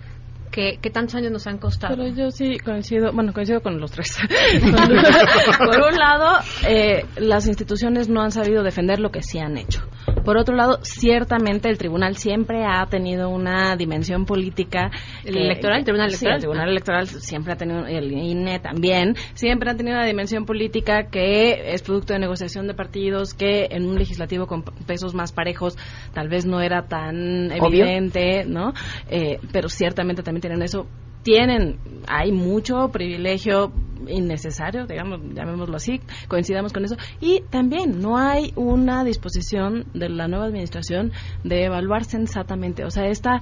[0.50, 1.96] que, tantos años nos han costado.
[1.96, 4.18] Pero yo sí coincido, bueno, coincido con los tres.
[5.58, 9.82] Por un lado, eh, las instituciones no han sabido defender lo que sí han hecho.
[10.24, 14.90] Por otro lado, ciertamente el tribunal siempre ha tenido una dimensión política.
[15.24, 15.78] ¿El electoral?
[15.78, 16.34] ¿El tribunal electoral?
[16.34, 21.08] el tribunal electoral siempre ha tenido, el INE también, siempre ha tenido una dimensión política
[21.10, 25.76] que es producto de negociación de partidos, que en un legislativo con pesos más parejos
[26.12, 28.72] tal vez no era tan evidente, ¿no?
[29.08, 30.86] Eh, pero ciertamente también tienen eso
[31.24, 33.72] tienen, hay mucho privilegio
[34.08, 40.28] innecesario, digamos, llamémoslo así, coincidamos con eso, y también no hay una disposición de la
[40.28, 41.12] nueva administración
[41.42, 43.40] de evaluar sensatamente, o sea, esta,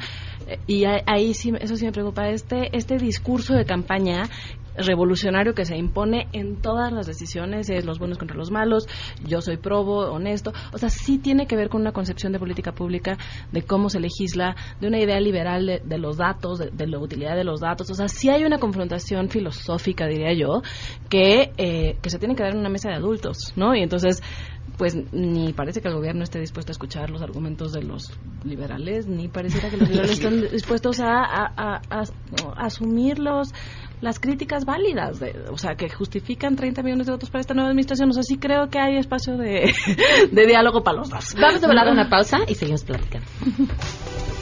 [0.66, 4.28] y ahí sí, eso sí me preocupa, este, este discurso de campaña
[4.76, 8.86] revolucionario que se impone en todas las decisiones, es los buenos contra los malos,
[9.24, 12.72] yo soy probo, honesto, o sea, sí tiene que ver con una concepción de política
[12.72, 13.18] pública,
[13.50, 17.44] de cómo se legisla, de una idea liberal de, los datos, de, la utilidad de
[17.44, 20.51] los datos, o sea, sí hay una confrontación filosófica, diría yo,
[21.08, 23.74] que, eh, que se tiene que dar en una mesa de adultos, ¿no?
[23.74, 24.22] Y entonces,
[24.76, 28.12] pues ni parece que el gobierno esté dispuesto a escuchar los argumentos de los
[28.44, 32.02] liberales, ni pareciera que los liberales estén dispuestos a, a, a
[32.56, 33.52] asumir los
[34.02, 38.10] las críticas válidas, o sea, que justifican 30 millones de votos para esta nueva administración.
[38.10, 39.72] O sea, sí creo que hay espacio de,
[40.32, 41.34] diálogo para los dos.
[41.40, 43.26] Vamos a de una pausa y seguimos platicando.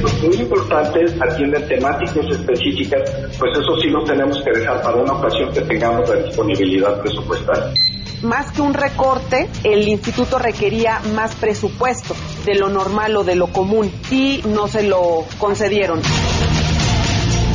[0.00, 3.02] Los muy importantes atienden temáticas específicas,
[3.38, 7.72] pues eso sí los tenemos que dejar para una ocasión que tengamos la disponibilidad presupuestal.
[8.22, 12.14] Más que un recorte, el instituto requería más presupuesto
[12.46, 16.00] de lo normal o de lo común y no se lo concedieron.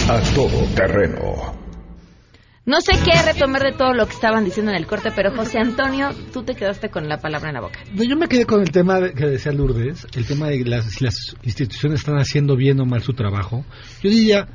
[0.08, 1.59] A todo terreno
[2.70, 5.58] No sé qué retomar de todo lo que estaban diciendo en el corte, pero José
[5.58, 7.80] Antonio, tú te quedaste con la palabra en la boca.
[7.96, 12.02] yo me quedé con el tema que decía Lourdes, el tema de si las instituciones
[12.02, 13.65] están haciendo bien o mal su trabajo.
[14.04, 14.48] Yo diría,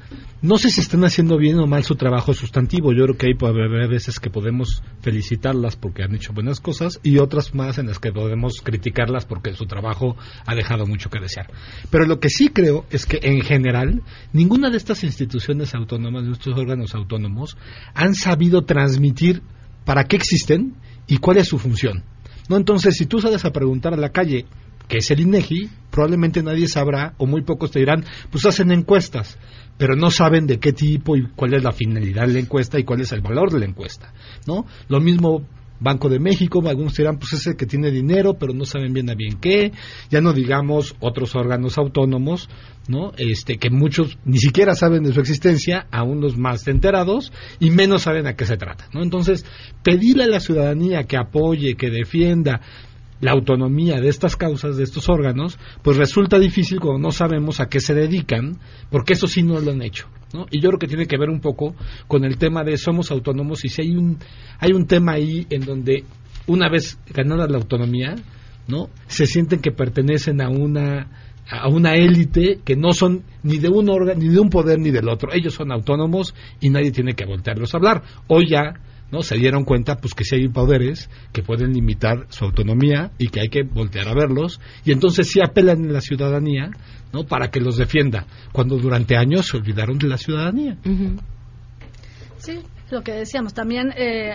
[0.45, 2.93] no sé si están haciendo bien o mal su trabajo sustantivo.
[2.93, 7.55] Yo creo que hay veces que podemos felicitarlas porque han hecho buenas cosas y otras
[7.55, 11.51] más en las que podemos criticarlas porque su trabajo ha dejado mucho que desear.
[11.91, 14.03] Pero lo que sí creo es que en general
[14.35, 17.57] ninguna de estas instituciones autónomas, de estos órganos autónomos,
[17.95, 19.43] han sabido transmitir
[19.87, 20.75] para qué existen
[21.07, 22.05] y cuál es su función.
[22.51, 24.45] No, entonces si tú sales a preguntar a la calle
[24.89, 29.39] que es el INEGI, probablemente nadie sabrá o muy pocos te dirán, pues hacen encuestas
[29.77, 32.85] pero no saben de qué tipo y cuál es la finalidad de la encuesta y
[32.85, 34.13] cuál es el valor de la encuesta,
[34.47, 34.67] ¿no?
[34.89, 35.43] Lo mismo
[35.81, 39.15] Banco de México, algunos dirán, pues ese que tiene dinero, pero no saben bien a
[39.15, 39.73] bien qué,
[40.11, 42.49] ya no digamos otros órganos autónomos,
[42.89, 43.13] ¿no?
[43.17, 48.03] Este, que muchos ni siquiera saben de su existencia, aún los más enterados, y menos
[48.03, 49.03] saben a qué se trata, ¿no?
[49.03, 49.45] Entonces,
[49.83, 52.61] pedirle a la ciudadanía que apoye, que defienda,
[53.21, 57.69] la autonomía de estas causas, de estos órganos, pues resulta difícil cuando no sabemos a
[57.69, 58.59] qué se dedican,
[58.91, 60.09] porque eso sí no lo han hecho.
[60.33, 60.47] ¿no?
[60.51, 61.75] Y yo creo que tiene que ver un poco
[62.07, 64.19] con el tema de somos autónomos y si hay un,
[64.59, 66.05] hay un tema ahí en donde
[66.47, 68.15] una vez ganada la autonomía,
[68.69, 68.91] ¿no?
[69.07, 71.09] se sienten que pertenecen a una
[71.47, 74.91] a una élite que no son ni de un órgano, ni de un poder, ni
[74.91, 75.31] del otro.
[75.33, 78.03] Ellos son autónomos y nadie tiene que voltearlos a hablar.
[78.29, 78.81] Hoy ya
[79.15, 79.23] ¿no?
[79.23, 83.41] Se dieron cuenta pues que si hay poderes que pueden limitar su autonomía y que
[83.41, 86.71] hay que voltear a verlos y entonces sí apelan a la ciudadanía,
[87.13, 87.25] ¿no?
[87.25, 90.77] Para que los defienda, cuando durante años se olvidaron de la ciudadanía.
[92.39, 92.59] Sí,
[92.91, 94.35] lo que decíamos, también eh,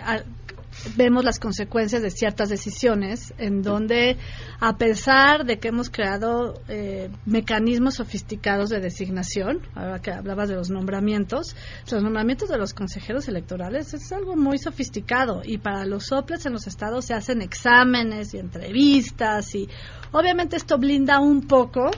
[0.95, 4.17] vemos las consecuencias de ciertas decisiones en donde
[4.59, 10.55] a pesar de que hemos creado eh, mecanismos sofisticados de designación, ahora que hablabas de
[10.55, 11.55] los nombramientos,
[11.91, 16.53] los nombramientos de los consejeros electorales es algo muy sofisticado y para los soples en
[16.53, 19.67] los estados se hacen exámenes y entrevistas y
[20.11, 21.91] obviamente esto blinda un poco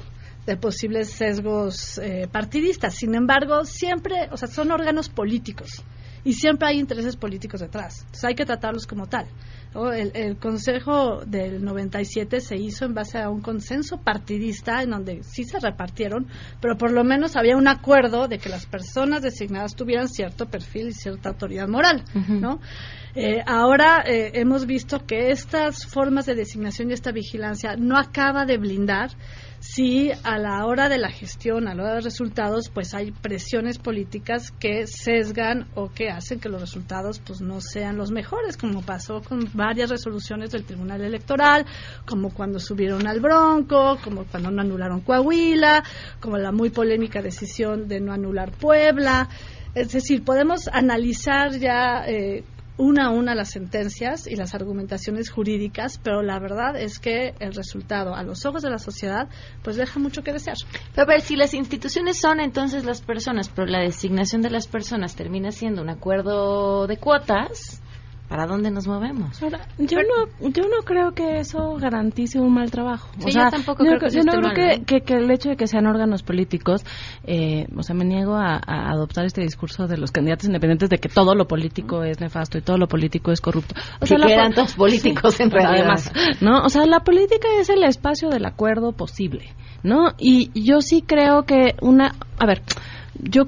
[0.46, 2.96] de posibles sesgos eh, partidistas.
[2.96, 5.84] Sin embargo, siempre, o sea, son órganos políticos
[6.24, 8.00] y siempre hay intereses políticos detrás.
[8.00, 9.28] Entonces hay que tratarlos como tal.
[9.74, 15.46] El, Consejo del 97 se hizo en base a un consenso partidista en donde sí
[15.46, 16.28] se repartieron,
[16.60, 20.90] pero por lo menos había un acuerdo de que las personas designadas tuvieran cierto perfil
[20.90, 22.60] y cierta autoridad moral, ¿no?
[23.14, 28.46] Eh, ahora eh, hemos visto que estas formas de designación y esta vigilancia no acaba
[28.46, 29.12] de blindar
[29.60, 33.12] si a la hora de la gestión, a la hora de los resultados, pues hay
[33.12, 38.58] presiones políticas que sesgan o que hacen que los resultados pues no sean los mejores,
[38.58, 41.68] como pasó con varias resoluciones del Tribunal Electoral,
[42.08, 45.84] como cuando subieron al Bronco, como cuando no anularon Coahuila,
[46.20, 49.30] como la muy polémica decisión de no anular Puebla.
[49.76, 52.44] Es decir, podemos analizar ya eh,
[52.78, 57.54] una a una las sentencias y las argumentaciones jurídicas, pero la verdad es que el
[57.54, 59.28] resultado a los ojos de la sociedad
[59.64, 60.58] pues deja mucho que desear.
[60.96, 65.16] Pero ver, si las instituciones son entonces las personas, pero la designación de las personas
[65.16, 67.81] termina siendo un acuerdo de cuotas,
[68.32, 69.42] ¿para dónde nos movemos?
[69.42, 73.10] yo no yo no creo que eso garantice un mal trabajo.
[73.20, 75.68] o sea, yo tampoco creo que yo no creo que, que, el hecho de que
[75.68, 76.86] sean órganos políticos,
[77.26, 81.10] eh, o sea, me niego a, adoptar este discurso de los candidatos independientes de que
[81.10, 83.76] todo lo político es nefasto y todo lo político es corrupto.
[84.00, 85.80] O sea, que eran todos políticos en realidad.
[85.80, 86.64] Además, ¿no?
[86.64, 89.50] O sea, la política es el espacio del acuerdo posible,
[89.84, 90.14] ¿no?
[90.18, 92.62] Y yo sí creo que una, a ver,
[93.20, 93.44] yo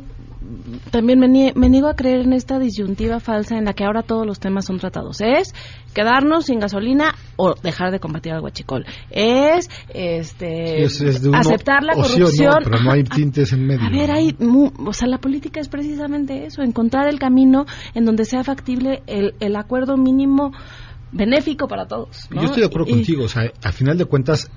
[0.91, 4.39] también me, niego a creer en esta disyuntiva falsa en la que ahora todos los
[4.39, 5.21] temas son tratados.
[5.21, 5.53] Es
[5.93, 8.85] quedarnos sin gasolina o dejar de combatir al guachicol.
[9.09, 10.85] Es este
[11.33, 12.59] aceptar la corrupción.
[12.63, 13.85] pero no hay tintes en medio.
[13.85, 18.25] A ver, hay, o sea, la política es precisamente eso, encontrar el camino en donde
[18.25, 20.51] sea factible el, el acuerdo mínimo
[21.11, 22.27] benéfico para todos.
[22.31, 24.49] Yo estoy de acuerdo contigo, o sea, a final de cuentas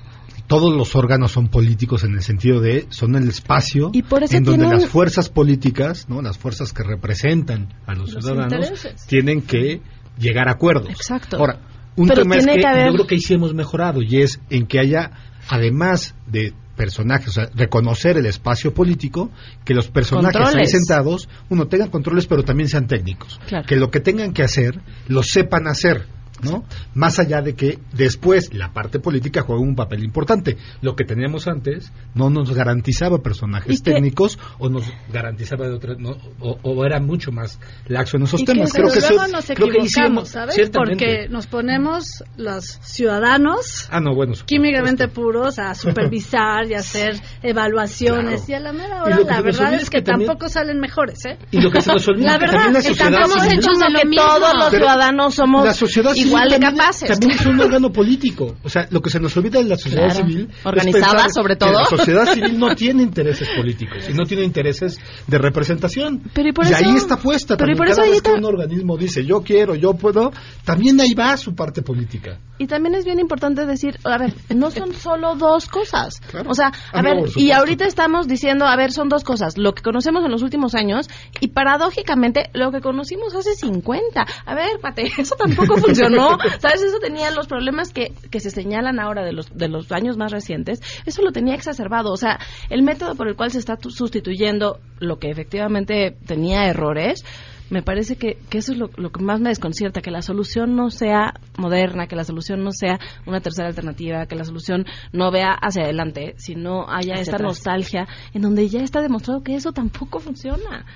[0.47, 4.87] todos los órganos son políticos en el sentido de son el espacio en donde las
[4.87, 9.81] fuerzas políticas, no, las fuerzas que representan a los, ciudadanos tienen que
[10.19, 10.91] llegar a acuerdos.
[10.91, 11.37] Exacto.
[11.37, 11.61] Ahora,
[11.97, 14.79] un tema es que, yo creo que ahí sí hemos mejorado y es en que
[14.79, 15.11] haya
[15.49, 19.31] además de personajes, o sea, reconocer el espacio político,
[19.65, 24.01] que los personajes ahí sentados, uno tengan controles pero también sean técnicos, que lo que
[24.01, 26.07] tengan que hacer lo sepan hacer
[26.43, 26.65] ¿no?
[26.95, 30.57] Más allá de que después la parte política juega un papel importante.
[30.83, 35.97] Lo que teníamos antes no nos garantizaba personajes técnicos o nos garantizaba de otras,
[36.41, 37.59] o, era mucho más
[37.89, 38.73] laxo en esos temas.
[38.73, 40.71] creo que luego nos equivocamos, ¿sabes?
[40.71, 48.49] Porque nos ponemos los ciudadanos ah, no, bueno, químicamente puros a supervisar y hacer evaluaciones
[48.49, 51.39] y a la mera hora la verdad es que, tampoco salen mejores, ¿eh?
[51.51, 54.71] Y lo que se nos olvida la verdad, la estamos hechos de que todos los
[54.71, 57.09] ciudadanos somos la sociedad igual de capaces.
[57.09, 58.57] También es un órgano político.
[58.63, 60.49] O sea, lo que se nos olvida de la sociedad civil.
[60.65, 61.73] Organizada, sobre todo.
[61.73, 66.23] la sociedad civil no tiene intereses políticos y no tiene intereses de representación.
[66.33, 67.57] Pero y, por ahí está puesta.
[67.57, 70.33] Pero por cada vez que un organismo dice yo quiero, yo puedo,
[70.65, 72.39] también ahí va su parte política.
[72.59, 76.21] Y también es bien importante decir, a ver, no son solo dos cosas.
[76.47, 79.59] O sea, a ah, ver, y ahorita estamos diciendo, a ver, son dos cosas.
[79.59, 81.09] Lo que conocemos en los últimos años
[81.41, 84.27] y paradójicamente lo que conocimos hace 50.
[84.45, 86.39] A ver, Pate, eso tampoco funcionó.
[86.59, 86.83] ¿Sabes?
[86.83, 90.33] Eso tenía los problemas que, que se señalan ahora de los, de los años más
[90.33, 90.81] recientes.
[91.05, 92.13] Eso lo tenía exacerbado.
[92.13, 92.39] O sea,
[92.71, 97.25] el método por el cual se está sustituyendo lo que efectivamente tenía errores,
[97.71, 100.77] me parece que, que eso es lo, lo, que más me desconcierta, que la solución
[100.77, 105.31] no sea moderna, que la solución no sea una tercera alternativa, que la solución no
[105.31, 110.21] vea hacia adelante, sino haya esta nostalgia en donde ya está demostrado que eso tampoco
[110.21, 110.87] funciona.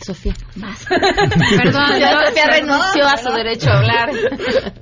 [0.00, 0.86] Sofía, más.
[0.88, 4.10] Perdón, Sofía renunció a su derecho a hablar.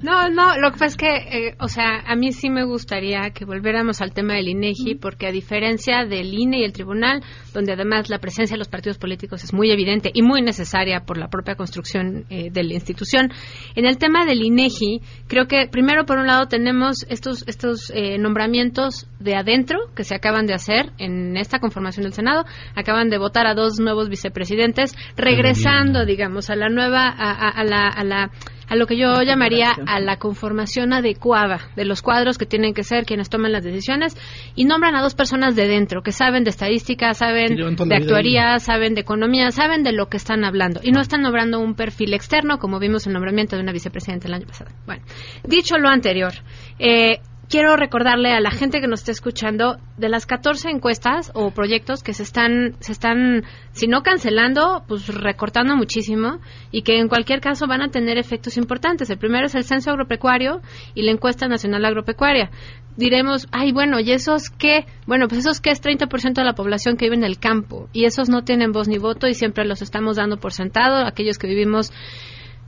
[0.03, 3.31] No, no, lo que pasa es que, eh, o sea, a mí sí me gustaría
[3.31, 7.73] que volviéramos al tema del INEGI, porque a diferencia del INE y el tribunal, donde
[7.73, 11.29] además la presencia de los partidos políticos es muy evidente y muy necesaria por la
[11.29, 13.33] propia construcción eh, de la institución,
[13.75, 18.19] en el tema del INEGI, creo que primero, por un lado, tenemos estos, estos eh,
[18.19, 22.45] nombramientos de adentro que se acaban de hacer en esta conformación del Senado.
[22.75, 28.05] Acaban de votar a dos nuevos vicepresidentes regresando, digamos, a la nueva, a, la, a
[28.05, 28.31] la
[28.69, 32.85] a lo que yo llamaría a la conformación adecuada de los cuadros que tienen que
[32.85, 34.17] ser quienes toman las decisiones
[34.55, 38.95] y nombran a dos personas de dentro que saben de estadística, saben de actuaría, saben
[38.95, 42.59] de economía, saben de lo que están hablando y no están nombrando un perfil externo
[42.59, 44.71] como vimos el nombramiento de una vicepresidenta el año pasado.
[44.87, 45.03] Bueno,
[45.45, 46.33] dicho lo anterior,
[46.79, 51.51] eh, quiero recordarle a la gente que nos está escuchando de las 14 encuestas o
[51.51, 56.41] proyectos que se están, se están, si no cancelando, pues recortando muchísimo
[56.71, 59.09] y que en cualquier caso van a tener efectos importantes.
[59.11, 60.61] El primero es el censo agropecuario
[60.95, 62.51] y la encuesta nacional agropecuaria.
[62.97, 64.85] Diremos, ay, bueno, ¿y esos qué?
[65.07, 68.05] Bueno, pues esos qué es 30% de la población que vive en el campo y
[68.05, 71.47] esos no tienen voz ni voto y siempre los estamos dando por sentado, aquellos que
[71.47, 71.93] vivimos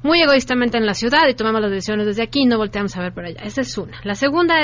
[0.03, 3.03] muy egoístamente en la ciudad y tomamos las decisiones desde aquí y no volteamos a
[3.03, 3.41] ver por allá.
[3.43, 4.01] Esa es una.
[4.03, 4.55] La segunda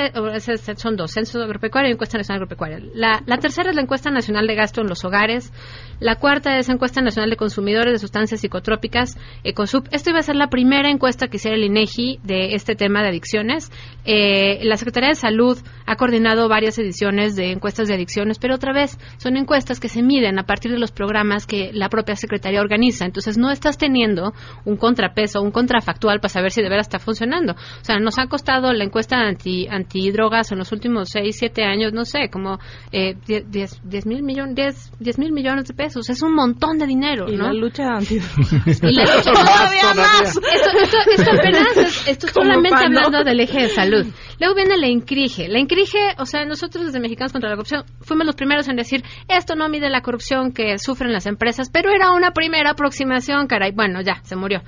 [0.77, 2.81] son dos, censo agropecuario y encuesta nacional agropecuaria.
[2.95, 5.53] La, la, tercera es la encuesta nacional de gasto en los hogares.
[6.01, 9.89] La cuarta es encuesta nacional de consumidores de sustancias psicotrópicas, ECOSUP.
[9.91, 13.09] Esto iba a ser la primera encuesta que hiciera el INEGI de este tema de
[13.09, 13.71] adicciones.
[14.05, 18.73] Eh, la Secretaría de Salud ha coordinado varias ediciones de encuestas de adicciones, pero otra
[18.73, 22.61] vez son encuestas que se miden a partir de los programas que la propia Secretaría
[22.61, 23.05] organiza.
[23.05, 24.33] Entonces no estás teniendo
[24.65, 27.55] un contrapeso o un contrafactual para saber si de veras está funcionando.
[27.55, 31.93] O sea, nos ha costado la encuesta anti antidrogas en los últimos 6, 7 años,
[31.93, 32.59] no sé, como
[32.93, 36.09] eh, 10, mil millones, 10, mil millones de pesos.
[36.11, 37.45] Es un montón de dinero, y ¿no?
[37.45, 38.37] la lucha antidrogas.
[38.87, 40.37] Y la lucha todavía más.
[40.37, 44.07] Esto, esto, apenas es, esto solamente hablando del eje de salud.
[44.39, 45.49] Luego viene la INCRIGE.
[45.49, 49.03] La INCRIGE, o sea, nosotros desde Mexicanos contra la Corrupción fuimos los primeros en decir,
[49.29, 53.73] esto no mide la corrupción que sufren las empresas, pero era una primera aproximación, caray.
[53.73, 54.63] Bueno, ya, se murió.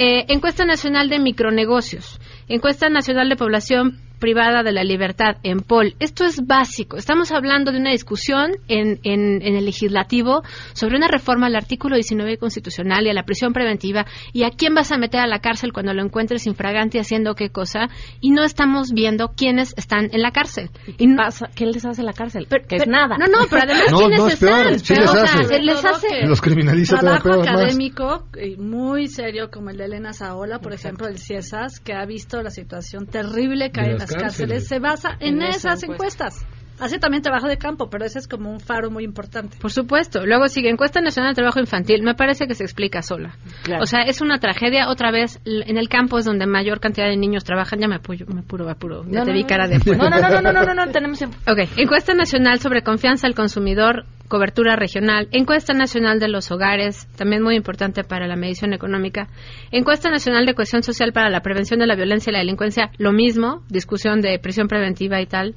[0.00, 5.94] Eh, encuesta Nacional de Micronegocios, Encuesta Nacional de Población privada de la libertad en POL.
[6.00, 6.96] Esto es básico.
[6.96, 10.42] Estamos hablando de una discusión en, en, el legislativo
[10.72, 14.74] sobre una reforma al artículo 19 constitucional y a la prisión preventiva y a quién
[14.74, 17.88] vas a meter a la cárcel cuando lo encuentres infragante haciendo qué cosa
[18.20, 20.70] y no estamos viendo quiénes están en la cárcel.
[20.98, 21.50] ¿Y pasa?
[21.54, 22.46] ¿Qué les hace la cárcel?
[22.46, 23.16] que es nada.
[23.18, 25.64] No, no, pero además quiénes están.
[25.64, 26.26] les hace.
[26.26, 28.26] Los criminaliza Trabajo académico
[28.58, 32.50] muy serio como el de Elena Saola, por ejemplo, el CIESAS, que ha visto la
[32.50, 36.46] situación terrible que hay en la cárceles, se basa en, esas encuestas.
[36.80, 39.56] Hace también trabajo de campo, pero ese es como un faro muy importante.
[39.60, 40.24] Por supuesto.
[40.24, 42.02] Luego sigue encuesta nacional de trabajo infantil.
[42.04, 43.36] Me parece que se explica sola.
[43.80, 44.88] O sea, es una tragedia.
[44.88, 47.80] Otra vez, en el campo es donde mayor cantidad de niños trabajan.
[47.80, 49.04] Ya me apuro, me apuro, apuro.
[49.10, 49.78] Ya te vi cara de...
[49.96, 51.20] No, no, no, no, no, no, no, tenemos...
[51.20, 51.68] Ok.
[51.76, 55.28] Encuesta nacional sobre confianza al consumidor, cobertura regional.
[55.32, 59.28] Encuesta nacional de los hogares, también muy importante para la medición económica.
[59.72, 62.90] Encuesta nacional de cohesión social para la prevención de la violencia y la delincuencia.
[62.98, 65.54] Lo mismo, discusión de prisión preventiva y tal.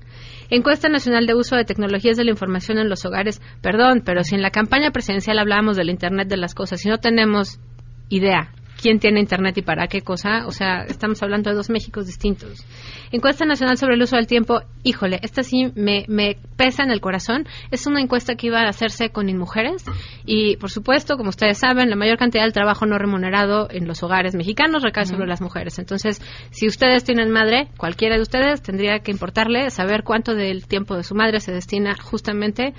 [0.49, 3.41] Encuesta Nacional de Uso de Tecnologías de la Información en los Hogares.
[3.61, 6.97] Perdón, pero si en la campaña presidencial hablábamos del Internet de las Cosas y no
[6.97, 7.59] tenemos
[8.09, 8.51] idea
[8.82, 10.45] quién tiene internet y para qué cosa.
[10.47, 12.65] O sea, estamos hablando de dos Méxicos distintos.
[13.11, 17.01] Encuesta Nacional sobre el Uso del Tiempo, híjole, esta sí me, me pesa en el
[17.01, 17.47] corazón.
[17.71, 19.86] Es una encuesta que iba a hacerse con mujeres
[20.25, 24.03] y, por supuesto, como ustedes saben, la mayor cantidad del trabajo no remunerado en los
[24.03, 25.79] hogares mexicanos recae sobre las mujeres.
[25.79, 26.21] Entonces,
[26.51, 31.03] si ustedes tienen madre, cualquiera de ustedes tendría que importarle saber cuánto del tiempo de
[31.03, 32.73] su madre se destina justamente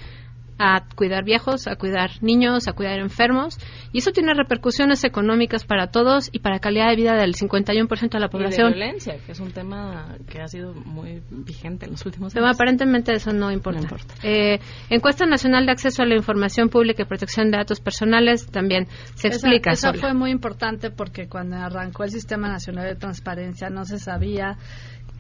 [0.65, 3.59] a cuidar viejos, a cuidar niños, a cuidar enfermos.
[3.93, 8.21] Y eso tiene repercusiones económicas para todos y para calidad de vida del 51% de
[8.21, 8.69] la población.
[8.69, 12.37] Y de violencia, que es un tema que ha sido muy vigente en los últimos
[12.37, 12.55] años.
[12.55, 13.83] aparentemente eso no importa.
[14.23, 18.87] Eh, encuesta Nacional de Acceso a la Información Pública y Protección de Datos Personales también
[19.17, 19.73] se explica.
[19.73, 24.59] Eso fue muy importante porque cuando arrancó el Sistema Nacional de Transparencia no se sabía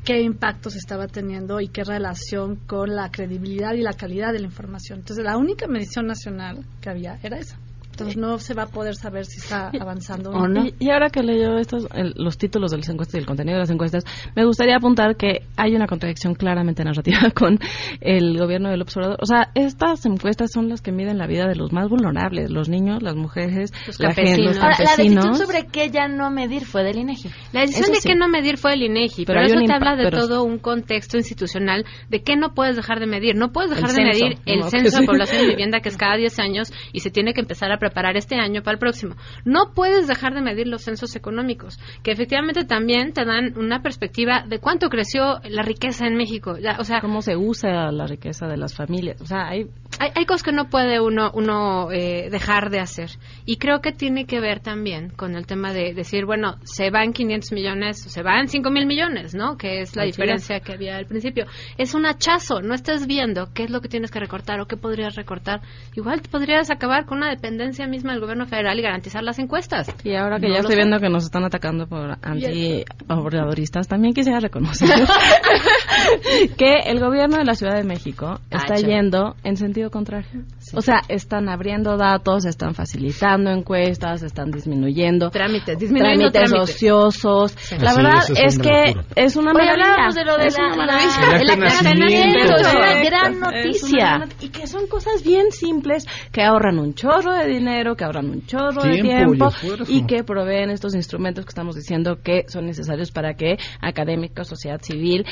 [0.05, 4.47] qué impactos estaba teniendo y qué relación con la credibilidad y la calidad de la
[4.47, 5.01] información.
[5.01, 7.59] Entonces, la única medición nacional que había era esa.
[7.93, 10.65] Entonces no se va a poder saber si está avanzando o no.
[10.79, 11.87] Y, ahora que leyó estos,
[12.17, 15.43] los títulos de las encuestas y el contenido de las encuestas, me gustaría apuntar que
[15.57, 17.59] hay una contradicción claramente narrativa con
[18.01, 19.19] el gobierno del observador.
[19.21, 22.71] O sea, estas encuestas son las que miden la vida de los más vulnerables, los
[22.71, 24.57] niños, las mujeres, los la campesinos.
[24.57, 27.29] la decisión sobre qué ya no medir fue del INEGI.
[27.53, 30.45] La decisión de qué no medir fue del INEGI, pero, eso te habla de todo
[30.45, 33.37] un contexto institucional de qué no puedes dejar de medir.
[33.37, 36.39] No puedes dejar de medir el censo de población de vivienda que es cada 10
[36.39, 39.17] años y se tiene que empezar a preparar este año para el próximo.
[39.45, 44.45] No puedes dejar de medir los censos económicos, que efectivamente también te dan una perspectiva
[44.47, 46.55] de cuánto creció la riqueza en México.
[46.79, 49.21] o sea, cómo se usa la riqueza de las familias.
[49.21, 49.67] O sea, hay
[50.15, 53.11] hay, cosas que no puede uno, uno eh, dejar de hacer.
[53.45, 57.13] Y creo que tiene que ver también con el tema de decir, bueno, se van
[57.13, 59.57] 500 millones, se van 5 mil millones, ¿no?
[59.57, 61.47] Que es la diferencia que había al principio.
[61.79, 64.77] Es un hachazo, no estás viendo qué es lo que tienes que recortar o qué
[64.77, 65.61] podrías recortar.
[65.95, 69.95] Igual podrías acabar con una dependencia misma del gobierno federal y garantizar las encuestas.
[70.05, 74.89] Y ahora que ya estoy viendo que nos están atacando por anti-obradoristas, también quisiera reconocer
[76.59, 80.43] que el gobierno de la Ciudad de México está yendo en sentido contrario.
[80.75, 87.57] O sea, están abriendo datos, están facilitando encuestas, están disminuyendo trámites, disminuyendo trámites, ociosos.
[87.81, 90.09] La verdad es, que es una maravilla.
[90.13, 91.41] de lo de es la, maravilla.
[91.41, 94.29] El aclaramiento es una gran noticia.
[94.41, 98.45] y que son cosas bien simples que ahorran un chorro de dinero, que ahorran un
[98.47, 99.51] chorro de tiempo
[99.87, 104.81] y, que proveen estos instrumentos que estamos diciendo que son necesarios para que académicos, sociedad
[104.81, 105.25] civil,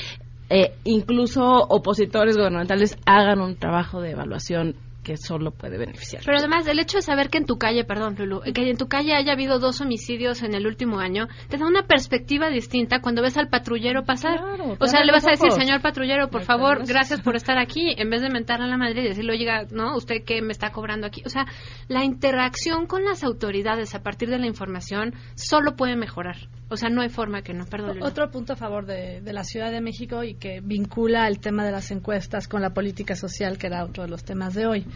[0.51, 6.23] eh, incluso opositores gubernamentales hagan un trabajo de evaluación que solo puede beneficiar.
[6.25, 8.89] Pero además, el hecho de saber que en tu calle, perdón, Lulu, que en tu
[8.89, 13.23] calle haya habido dos homicidios en el último año, te da una perspectiva distinta cuando
[13.23, 14.41] ves al patrullero pasar.
[14.79, 18.11] o sea, le vas a decir, señor patrullero, por favor, gracias por estar aquí, en
[18.11, 19.97] vez de mentarle a la madre y decirle, oiga, ¿no?
[19.97, 21.23] ¿Usted qué me está cobrando aquí?
[21.25, 21.47] O sea,
[21.89, 26.37] la interacción con las autoridades a partir de la información solo puede mejorar.
[26.69, 28.01] O sea, no hay forma que no, perdón.
[28.03, 31.65] Otro punto a favor de, de la Ciudad de México y que vincula el tema
[31.65, 34.87] de las encuestas con la política social, que era otro de los temas de hoy.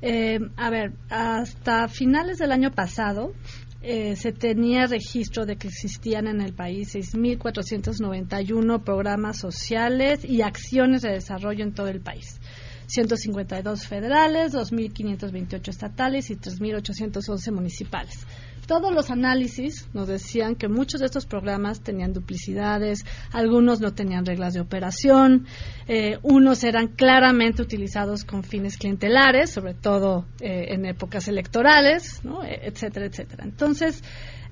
[0.00, 3.32] Eh, a ver, hasta finales del año pasado
[3.82, 11.02] eh, se tenía registro de que existían en el país 6.491 programas sociales y acciones
[11.02, 12.40] de desarrollo en todo el país.
[12.86, 18.26] 152 federales, 2.528 estatales y 3.811 municipales
[18.72, 24.24] todos los análisis nos decían que muchos de estos programas tenían duplicidades, algunos no tenían
[24.24, 25.46] reglas de operación,
[25.88, 32.42] eh, unos eran claramente utilizados con fines clientelares, sobre todo eh, en épocas electorales, ¿no?
[32.42, 33.44] E, etcétera, etcétera.
[33.44, 34.02] Entonces,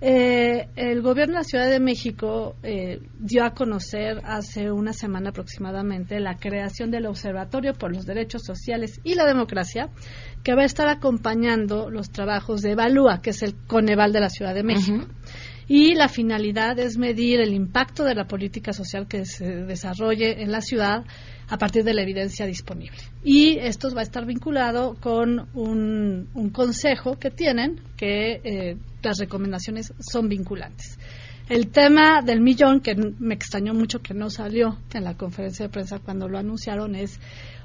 [0.03, 5.29] eh, el gobierno de la Ciudad de México eh, dio a conocer hace una semana
[5.29, 9.91] aproximadamente la creación del Observatorio por los Derechos Sociales y la Democracia,
[10.43, 14.31] que va a estar acompañando los trabajos de Evalúa, que es el Coneval de la
[14.31, 15.07] Ciudad de México.
[15.69, 20.51] Y la finalidad es medir el impacto de la política social que se desarrolle en
[20.51, 21.05] la ciudad
[21.49, 22.99] a partir de la evidencia disponible.
[23.23, 29.93] Y esto va a estar vinculado con un, consejo que tienen que eh, las recomendaciones
[29.99, 30.99] son vinculantes.
[31.49, 35.73] El tema del millón, que me extrañó mucho que no salió en la conferencia de
[35.73, 37.19] prensa cuando lo anunciaron, es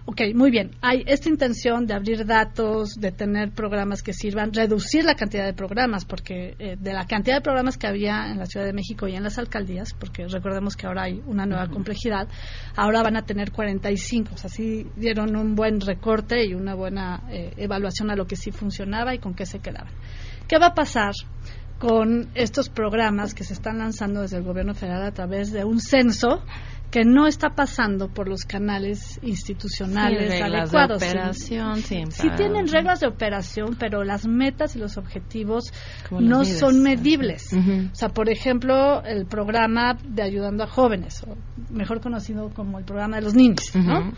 [0.08, 0.70] Ok, muy bien.
[0.82, 5.54] Hay esta intención de abrir datos, de tener programas que sirvan, reducir la cantidad de
[5.54, 9.08] programas, porque eh, de la cantidad de programas que había en la Ciudad de México
[9.08, 12.28] y en las alcaldías, porque recordemos que ahora hay una nueva complejidad,
[12.76, 14.36] ahora van a tener 45.
[14.36, 18.36] O sea, sí dieron un buen recorte y una buena eh, evaluación a lo que
[18.36, 19.92] sí funcionaba y con qué se quedaban.
[20.48, 21.14] ¿Qué va a pasar
[21.80, 25.80] con estos programas que se están lanzando desde el gobierno federal a través de un
[25.80, 26.42] censo
[26.90, 31.02] que no está pasando por los canales institucionales adecuados.
[31.02, 35.74] De operación, sí, tienen reglas de operación, pero las metas y los objetivos
[36.12, 37.52] no son medibles.
[37.54, 41.36] O sea, por ejemplo, el programa de ayudando a jóvenes, o
[41.70, 44.14] mejor conocido como el programa de los niños, ¿no?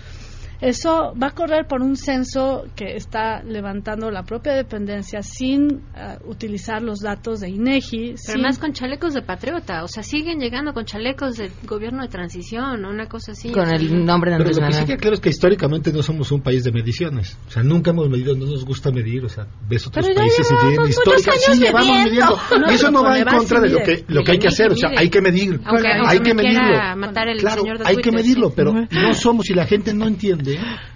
[0.60, 6.18] Eso va a correr por un censo que está levantando la propia dependencia sin eh,
[6.26, 8.16] utilizar los datos de INEGI.
[8.26, 12.10] Pero más con chalecos de patriota, o sea, siguen llegando con chalecos de gobierno de
[12.10, 13.52] transición, o una cosa así.
[13.52, 16.32] Con el nombre de Pero lo que sí que claro es que históricamente no somos
[16.32, 17.38] un país de mediciones.
[17.48, 20.68] O sea, nunca hemos medido, no nos gusta medir, o sea, ves otros países y
[20.68, 22.40] tienen histórica, sí llevamos midiendo.
[22.70, 24.90] eso no va en contra de lo que lo que hay que hacer, o sea,
[24.98, 25.60] hay que medir.
[26.06, 26.98] hay que medirlo.
[26.98, 30.47] Matar el claro, hay que medirlo, pero no somos y la gente no entiende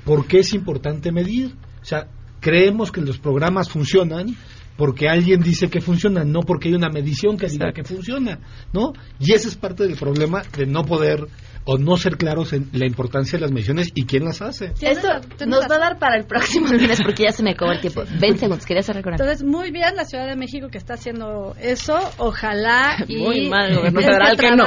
[0.06, 1.56] por qué es importante medir.
[1.82, 2.08] O sea,
[2.40, 4.36] creemos que los programas funcionan
[4.78, 8.40] porque alguien dice que funcionan, no porque hay una medición que diga que funciona,
[8.74, 8.94] ¿no?
[9.20, 11.28] Y ese es parte del problema de no poder
[11.66, 14.74] o no ser claros en la importancia de las mediciones y quién las hace.
[14.82, 15.08] Esto
[15.46, 18.04] nos va a dar para el próximo lunes porque ya se me acabó el tiempo.
[18.20, 19.20] 20 segundos, quería hacer recordar.
[19.20, 21.98] Entonces, muy bien la Ciudad de México que está haciendo eso.
[22.18, 24.66] Ojalá y mal, este trabajo no.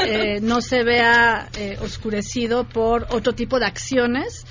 [0.06, 4.46] Eh, no se vea eh, oscurecido por otro tipo de acciones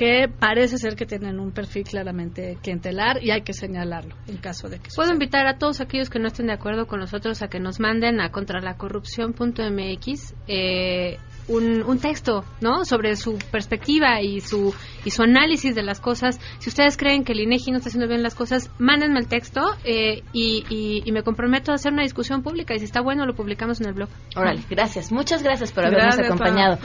[0.00, 4.70] que parece ser que tienen un perfil claramente clientelar y hay que señalarlo en caso
[4.70, 7.48] de que Puedo invitar a todos aquellos que no estén de acuerdo con nosotros a
[7.48, 12.86] que nos manden a contralacorrupción.mx eh, un, un, texto, ¿no?
[12.86, 14.72] Sobre su perspectiva y su
[15.04, 16.40] y su análisis de las cosas.
[16.60, 19.60] Si ustedes creen que el INEGI no está haciendo bien las cosas, mándenme el texto
[19.84, 23.34] eh, y, y, me comprometo a hacer una discusión pública y si está bueno lo
[23.34, 24.08] publicamos en el blog.
[24.36, 25.12] Órale, gracias.
[25.12, 26.78] Muchas gracias por habernos acompañado.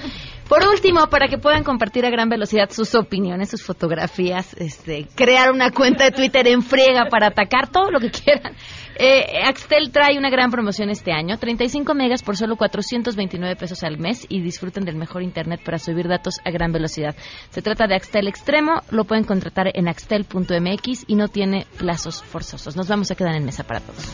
[0.47, 5.51] Por último, para que puedan compartir a gran velocidad sus opiniones, sus fotografías, este, crear
[5.51, 8.53] una cuenta de Twitter en friega para atacar todo lo que quieran.
[8.97, 13.97] Eh, Axtel trae una gran promoción este año, 35 megas por solo 429 pesos al
[13.97, 17.15] mes y disfruten del mejor internet para subir datos a gran velocidad.
[17.49, 22.75] Se trata de Axtel Extremo, lo pueden contratar en axtel.mx y no tiene plazos forzosos.
[22.75, 24.13] Nos vamos a quedar en mesa para todos.